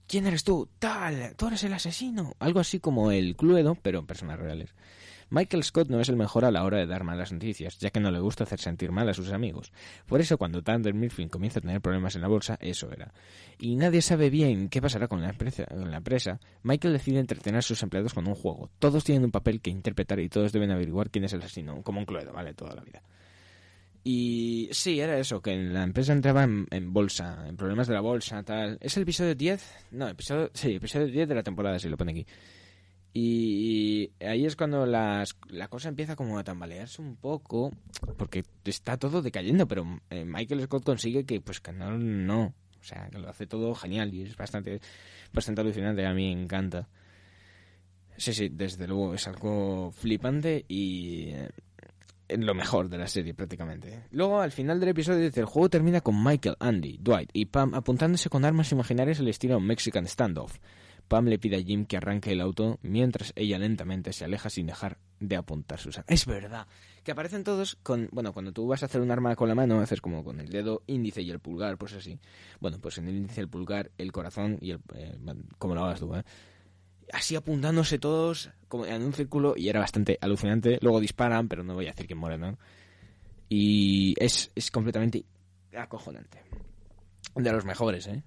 ¿Quién 0.05 0.27
eres 0.27 0.43
tú? 0.43 0.69
Tal, 0.77 1.33
tú 1.35 1.47
eres 1.47 1.63
el 1.63 1.73
asesino. 1.73 2.35
Algo 2.37 2.59
así 2.59 2.79
como 2.79 3.11
el 3.11 3.35
Cluedo, 3.35 3.75
pero 3.81 3.97
en 3.97 4.05
personas 4.05 4.37
reales. 4.37 4.75
Michael 5.29 5.63
Scott 5.63 5.89
no 5.89 5.99
es 5.99 6.09
el 6.09 6.15
mejor 6.15 6.45
a 6.45 6.51
la 6.51 6.63
hora 6.63 6.77
de 6.77 6.87
dar 6.87 7.03
malas 7.03 7.31
noticias, 7.31 7.77
ya 7.79 7.89
que 7.89 7.99
no 7.99 8.11
le 8.11 8.19
gusta 8.19 8.43
hacer 8.43 8.59
sentir 8.59 8.91
mal 8.91 9.09
a 9.09 9.13
sus 9.13 9.31
amigos. 9.31 9.71
Por 10.05 10.21
eso 10.21 10.37
cuando 10.37 10.61
Thunder 10.61 10.93
Mifflin 10.93 11.29
comienza 11.29 11.59
a 11.59 11.61
tener 11.61 11.81
problemas 11.81 12.15
en 12.15 12.21
la 12.21 12.27
bolsa, 12.27 12.57
eso 12.61 12.91
era. 12.91 13.13
Y 13.59 13.75
nadie 13.75 14.01
sabe 14.01 14.29
bien 14.29 14.69
qué 14.69 14.81
pasará 14.81 15.07
con 15.07 15.21
la, 15.21 15.29
empresa, 15.29 15.65
con 15.65 15.91
la 15.91 15.97
empresa, 15.97 16.39
Michael 16.63 16.93
decide 16.93 17.19
entretener 17.19 17.59
a 17.59 17.61
sus 17.61 17.81
empleados 17.83 18.13
con 18.13 18.27
un 18.27 18.35
juego. 18.35 18.69
Todos 18.79 19.03
tienen 19.03 19.25
un 19.25 19.31
papel 19.31 19.61
que 19.61 19.69
interpretar 19.69 20.19
y 20.19 20.29
todos 20.29 20.51
deben 20.51 20.71
averiguar 20.71 21.09
quién 21.09 21.25
es 21.25 21.33
el 21.33 21.41
asesino, 21.41 21.81
como 21.83 21.99
un 21.99 22.05
cluedo, 22.05 22.31
¿vale? 22.33 22.53
Toda 22.53 22.75
la 22.75 22.81
vida. 22.81 23.01
Y 24.09 24.69
sí, 24.71 25.01
era 25.01 25.19
eso, 25.19 25.41
que 25.41 25.53
la 25.57 25.83
empresa 25.83 26.13
entraba 26.13 26.43
en, 26.43 26.93
bolsa, 26.93 27.45
en 27.45 27.57
problemas 27.57 27.87
de 27.87 27.93
la 27.93 27.99
bolsa, 27.99 28.41
tal. 28.41 28.77
¿Es 28.79 28.95
el 28.95 29.03
episodio 29.03 29.35
10? 29.35 29.87
No, 29.91 30.07
episodio, 30.07 30.49
sí, 30.53 30.75
episodio 30.75 31.07
10 31.07 31.27
de 31.27 31.35
la 31.35 31.43
temporada, 31.43 31.77
si 31.77 31.89
lo 31.89 31.97
pone 31.97 32.11
aquí. 32.11 32.25
Y 33.19 34.11
ahí 34.19 34.45
es 34.45 34.55
cuando 34.55 34.85
las, 34.85 35.35
la 35.49 35.69
cosa 35.69 35.89
empieza 35.89 36.15
como 36.15 36.37
a 36.37 36.43
tambalearse 36.43 37.01
un 37.01 37.15
poco, 37.15 37.71
porque 38.15 38.43
está 38.63 38.97
todo 38.97 39.23
decayendo, 39.23 39.67
pero 39.67 40.01
eh, 40.11 40.23
Michael 40.23 40.61
Scott 40.61 40.83
consigue 40.83 41.25
que 41.25 41.41
pues 41.41 41.59
que 41.59 41.71
no, 41.71 41.97
no, 41.97 42.53
o 42.79 42.83
sea, 42.83 43.09
que 43.09 43.17
lo 43.17 43.27
hace 43.27 43.47
todo 43.47 43.73
genial 43.73 44.13
y 44.13 44.21
es 44.21 44.37
bastante, 44.37 44.81
bastante 45.33 45.61
alucinante, 45.61 46.05
a 46.05 46.13
mí 46.13 46.35
me 46.35 46.43
encanta. 46.43 46.89
Sí, 48.17 48.35
sí, 48.35 48.49
desde 48.49 48.85
luego 48.85 49.15
es 49.15 49.27
algo 49.27 49.89
flipante 49.93 50.63
y 50.67 51.29
eh, 51.29 51.49
lo 52.37 52.53
mejor 52.53 52.87
de 52.87 52.99
la 52.99 53.07
serie 53.07 53.33
prácticamente. 53.33 54.03
Luego, 54.11 54.41
al 54.41 54.51
final 54.51 54.79
del 54.79 54.89
episodio, 54.89 55.27
el 55.33 55.45
juego 55.45 55.69
termina 55.69 56.01
con 56.01 56.23
Michael, 56.23 56.57
Andy, 56.59 56.99
Dwight 57.01 57.31
y 57.33 57.45
Pam 57.45 57.73
apuntándose 57.73 58.29
con 58.29 58.45
armas 58.45 58.71
imaginarias 58.71 59.19
al 59.21 59.27
estilo 59.27 59.59
Mexican 59.59 60.05
Standoff. 60.05 60.59
Pam 61.07 61.25
le 61.25 61.39
pide 61.39 61.57
a 61.57 61.63
Jim 61.63 61.85
que 61.85 61.97
arranque 61.97 62.31
el 62.31 62.41
auto 62.41 62.79
mientras 62.81 63.33
ella 63.35 63.57
lentamente 63.57 64.13
se 64.13 64.25
aleja 64.25 64.49
sin 64.49 64.67
dejar 64.67 64.97
de 65.19 65.35
apuntar 65.35 65.79
sus 65.79 65.97
armas. 65.97 66.11
Es 66.11 66.25
verdad, 66.25 66.67
que 67.03 67.11
aparecen 67.11 67.43
todos 67.43 67.77
con... 67.81 68.09
Bueno, 68.11 68.33
cuando 68.33 68.51
tú 68.51 68.67
vas 68.67 68.83
a 68.83 68.87
hacer 68.87 69.01
un 69.01 69.11
arma 69.11 69.35
con 69.35 69.47
la 69.47 69.55
mano, 69.55 69.79
haces 69.79 70.01
como 70.01 70.23
con 70.23 70.39
el 70.39 70.49
dedo 70.49 70.83
índice 70.87 71.21
y 71.21 71.31
el 71.31 71.39
pulgar, 71.39 71.77
pues 71.77 71.93
así. 71.93 72.19
Bueno, 72.59 72.79
pues 72.79 72.97
en 72.97 73.07
el 73.07 73.15
índice, 73.15 73.41
el 73.41 73.47
pulgar, 73.47 73.91
el 73.97 74.11
corazón 74.11 74.57
y 74.61 74.71
el... 74.71 74.79
Eh, 74.95 75.17
como 75.57 75.75
lo 75.75 75.85
hagas 75.85 75.99
tú, 75.99 76.13
¿eh? 76.15 76.23
Así 77.13 77.37
apuntándose 77.37 77.99
todos 77.99 78.51
como 78.67 78.85
en 78.85 79.01
un 79.01 79.13
círculo 79.13 79.53
y 79.55 79.69
era 79.69 79.79
bastante 79.79 80.17
alucinante. 80.19 80.77
Luego 80.81 80.99
disparan, 80.99 81.47
pero 81.47 81.63
no 81.63 81.73
voy 81.73 81.85
a 81.85 81.91
decir 81.91 82.05
que 82.05 82.15
mueren, 82.15 82.41
¿no? 82.41 82.57
Y 83.47 84.13
es, 84.21 84.51
es 84.55 84.69
completamente 84.71 85.23
acojonante. 85.73 86.43
De 87.35 87.51
los 87.51 87.63
mejores, 87.63 88.07
¿eh? 88.07 88.23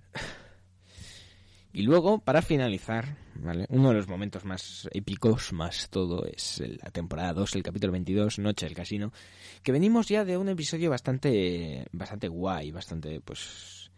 Y 1.72 1.82
luego, 1.82 2.18
para 2.18 2.42
finalizar, 2.42 3.16
¿vale? 3.36 3.66
uno 3.68 3.90
de 3.90 3.94
los 3.94 4.08
momentos 4.08 4.44
más 4.44 4.88
épicos, 4.92 5.52
más 5.52 5.88
todo, 5.88 6.24
es 6.26 6.60
la 6.82 6.90
temporada 6.90 7.32
2, 7.32 7.54
el 7.54 7.62
capítulo 7.62 7.92
22, 7.92 8.40
Noche 8.40 8.66
del 8.66 8.74
Casino, 8.74 9.12
que 9.62 9.70
venimos 9.70 10.08
ya 10.08 10.24
de 10.24 10.36
un 10.36 10.48
episodio 10.48 10.90
bastante, 10.90 11.86
bastante 11.92 12.26
guay, 12.26 12.72
bastante, 12.72 13.20
pues, 13.20 13.92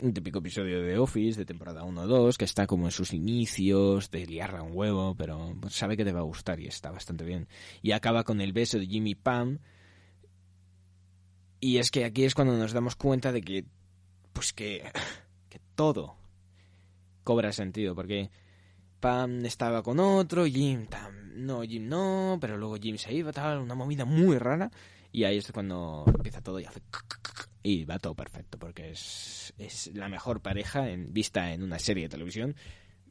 un 0.00 0.14
típico 0.14 0.38
episodio 0.38 0.80
de 0.80 0.96
Office, 0.96 1.40
de 1.40 1.44
temporada 1.44 1.82
1-2, 1.82 2.36
que 2.36 2.44
está 2.44 2.68
como 2.68 2.86
en 2.86 2.92
sus 2.92 3.12
inicios, 3.12 4.08
de 4.12 4.24
liarla 4.24 4.62
un 4.62 4.76
huevo, 4.76 5.16
pero 5.16 5.56
sabe 5.70 5.96
que 5.96 6.04
te 6.04 6.12
va 6.12 6.20
a 6.20 6.22
gustar 6.22 6.60
y 6.60 6.68
está 6.68 6.92
bastante 6.92 7.24
bien. 7.24 7.48
Y 7.82 7.90
acaba 7.90 8.22
con 8.22 8.40
el 8.40 8.52
beso 8.52 8.78
de 8.78 8.86
Jimmy 8.86 9.16
Pam, 9.16 9.58
y 11.58 11.78
es 11.78 11.90
que 11.90 12.04
aquí 12.04 12.22
es 12.22 12.36
cuando 12.36 12.56
nos 12.56 12.72
damos 12.72 12.94
cuenta 12.94 13.32
de 13.32 13.40
que, 13.40 13.64
pues 14.32 14.52
que, 14.52 14.84
que 15.48 15.60
todo 15.74 16.16
cobra 17.28 17.52
sentido, 17.52 17.94
porque 17.94 18.30
Pam 19.00 19.44
estaba 19.44 19.82
con 19.82 20.00
otro, 20.00 20.46
Jim 20.46 20.86
no, 21.34 21.60
Jim 21.60 21.86
no, 21.86 22.38
pero 22.40 22.56
luego 22.56 22.76
Jim 22.76 22.96
se 22.96 23.12
iba, 23.12 23.32
tal, 23.32 23.58
una 23.58 23.74
movida 23.74 24.06
muy 24.06 24.38
rara, 24.38 24.70
y 25.12 25.24
ahí 25.24 25.36
es 25.36 25.52
cuando 25.52 26.04
empieza 26.06 26.40
todo 26.40 26.58
y 26.58 26.64
hace... 26.64 26.80
Y 27.62 27.84
va 27.84 27.98
todo 27.98 28.14
perfecto, 28.14 28.58
porque 28.58 28.92
es, 28.92 29.52
es 29.58 29.90
la 29.92 30.08
mejor 30.08 30.40
pareja 30.40 30.88
en, 30.88 31.12
vista 31.12 31.52
en 31.52 31.62
una 31.62 31.78
serie 31.78 32.04
de 32.04 32.08
televisión. 32.08 32.56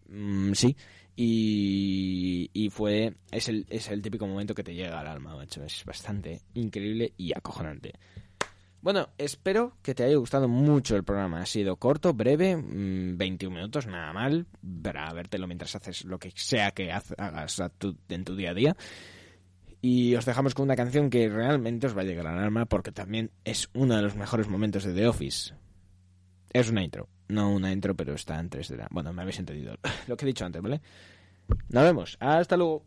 Mm, 0.10 0.54
sí, 0.54 0.76
y, 1.16 2.50
y, 2.54 2.70
fue 2.72 3.14
es 3.30 3.50
el, 3.50 3.68
es 3.70 3.88
el 3.90 4.02
típico 4.02 4.26
momento 4.26 4.56
que 4.56 4.64
te 4.64 4.74
llega 4.74 5.00
al 5.00 5.08
alma, 5.08 5.36
macho. 5.36 5.64
Es 5.64 5.86
bastante 5.86 6.42
increíble 6.56 7.14
y 7.18 7.38
acojonante. 7.38 7.94
Bueno, 8.88 9.10
espero 9.18 9.76
que 9.82 9.94
te 9.94 10.06
haya 10.06 10.16
gustado 10.16 10.48
mucho 10.48 10.96
el 10.96 11.04
programa. 11.04 11.42
Ha 11.42 11.46
sido 11.46 11.76
corto, 11.76 12.14
breve, 12.14 12.56
21 12.56 13.18
mm, 13.18 13.54
minutos, 13.54 13.86
nada 13.86 14.14
mal, 14.14 14.46
para 14.82 15.12
vértelo 15.12 15.46
mientras 15.46 15.76
haces 15.76 16.06
lo 16.06 16.18
que 16.18 16.32
sea 16.34 16.72
que 16.72 16.94
hagas 16.94 17.62
en 18.08 18.24
tu 18.24 18.36
día 18.38 18.52
a 18.52 18.54
día. 18.54 18.78
Y 19.82 20.16
os 20.16 20.24
dejamos 20.24 20.54
con 20.54 20.64
una 20.64 20.78
canción 20.78 21.10
que 21.10 21.28
realmente 21.28 21.88
os 21.88 21.98
va 21.98 22.04
a 22.04 22.06
llegar 22.06 22.28
al 22.28 22.40
alma 22.40 22.66
porque 22.66 22.94
también 22.94 23.30
es 23.44 23.70
uno 23.74 23.94
de 23.94 24.04
los 24.04 24.16
mejores 24.16 24.48
momentos 24.48 24.86
de 24.86 24.94
The 24.94 25.08
Office. 25.08 25.54
Es 26.54 26.70
una 26.70 26.82
intro, 26.82 27.10
no 27.28 27.52
una 27.52 27.74
intro, 27.74 27.94
pero 27.94 28.14
está 28.14 28.40
en 28.40 28.50
3 28.50 28.70
de 28.70 28.88
Bueno, 28.90 29.12
me 29.12 29.22
habéis 29.22 29.40
entendido 29.40 29.76
lo 30.08 30.16
que 30.16 30.24
he 30.24 30.28
dicho 30.28 30.46
antes, 30.46 30.62
¿vale? 30.62 30.80
Nos 31.68 31.84
vemos, 31.84 32.16
hasta 32.22 32.56
luego. 32.56 32.86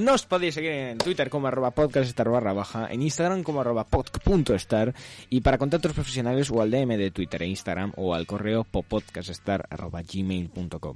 Nos 0.00 0.24
podéis 0.24 0.54
seguir 0.54 0.70
en 0.70 0.96
Twitter 0.96 1.28
como 1.28 1.46
arroba 1.46 1.72
podcaststar 1.72 2.30
barra 2.30 2.54
baja, 2.54 2.88
en 2.90 3.02
Instagram 3.02 3.42
como 3.42 3.60
arroba 3.60 3.84
podc.star 3.84 4.94
y 5.28 5.42
para 5.42 5.58
contactos 5.58 5.92
profesionales 5.92 6.50
o 6.50 6.62
al 6.62 6.70
DM 6.70 6.96
de 6.96 7.10
Twitter 7.10 7.42
e 7.42 7.48
Instagram 7.48 7.92
o 7.96 8.14
al 8.14 8.26
correo 8.26 8.64
popodcaststar 8.64 9.66
arroba. 9.68 10.00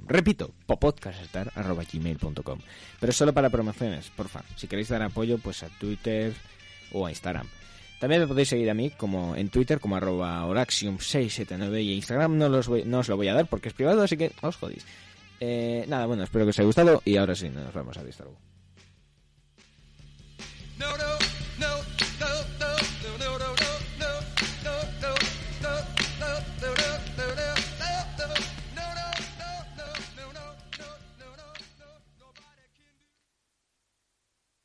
Repito, 0.07 0.55
popodcaststar 0.65 1.51
arroba 1.53 1.83
gmail.com. 1.83 2.59
Pero 2.99 3.13
solo 3.13 3.31
para 3.31 3.51
promociones, 3.51 4.09
porfa. 4.09 4.41
Si 4.55 4.65
queréis 4.67 4.89
dar 4.89 5.03
apoyo, 5.03 5.37
pues 5.37 5.61
a 5.61 5.69
Twitter 5.69 6.33
o 6.91 7.05
a 7.05 7.11
Instagram. 7.11 7.47
También 7.99 8.21
me 8.21 8.27
podéis 8.27 8.49
seguir 8.49 8.71
a 8.71 8.73
mí 8.73 8.89
como 8.89 9.35
en 9.35 9.49
Twitter 9.49 9.79
como 9.79 9.97
arroba 9.97 10.43
oraxium679 10.47 11.83
y 11.83 11.93
Instagram 11.93 12.39
no, 12.39 12.49
los 12.49 12.67
no 12.69 12.99
os 12.99 13.07
lo 13.07 13.17
voy 13.17 13.27
a 13.27 13.35
dar 13.35 13.45
porque 13.45 13.69
es 13.69 13.75
privado, 13.75 14.01
así 14.01 14.17
que 14.17 14.31
os 14.41 14.55
jodéis. 14.55 14.83
Eh, 15.39 15.85
nada, 15.87 16.07
bueno, 16.07 16.23
espero 16.23 16.45
que 16.45 16.49
os 16.49 16.57
haya 16.57 16.65
gustado 16.65 17.03
y 17.05 17.17
ahora 17.17 17.35
sí, 17.35 17.49
nos 17.49 17.71
vemos. 17.71 17.95
a 17.97 18.03
luego. 20.79 21.04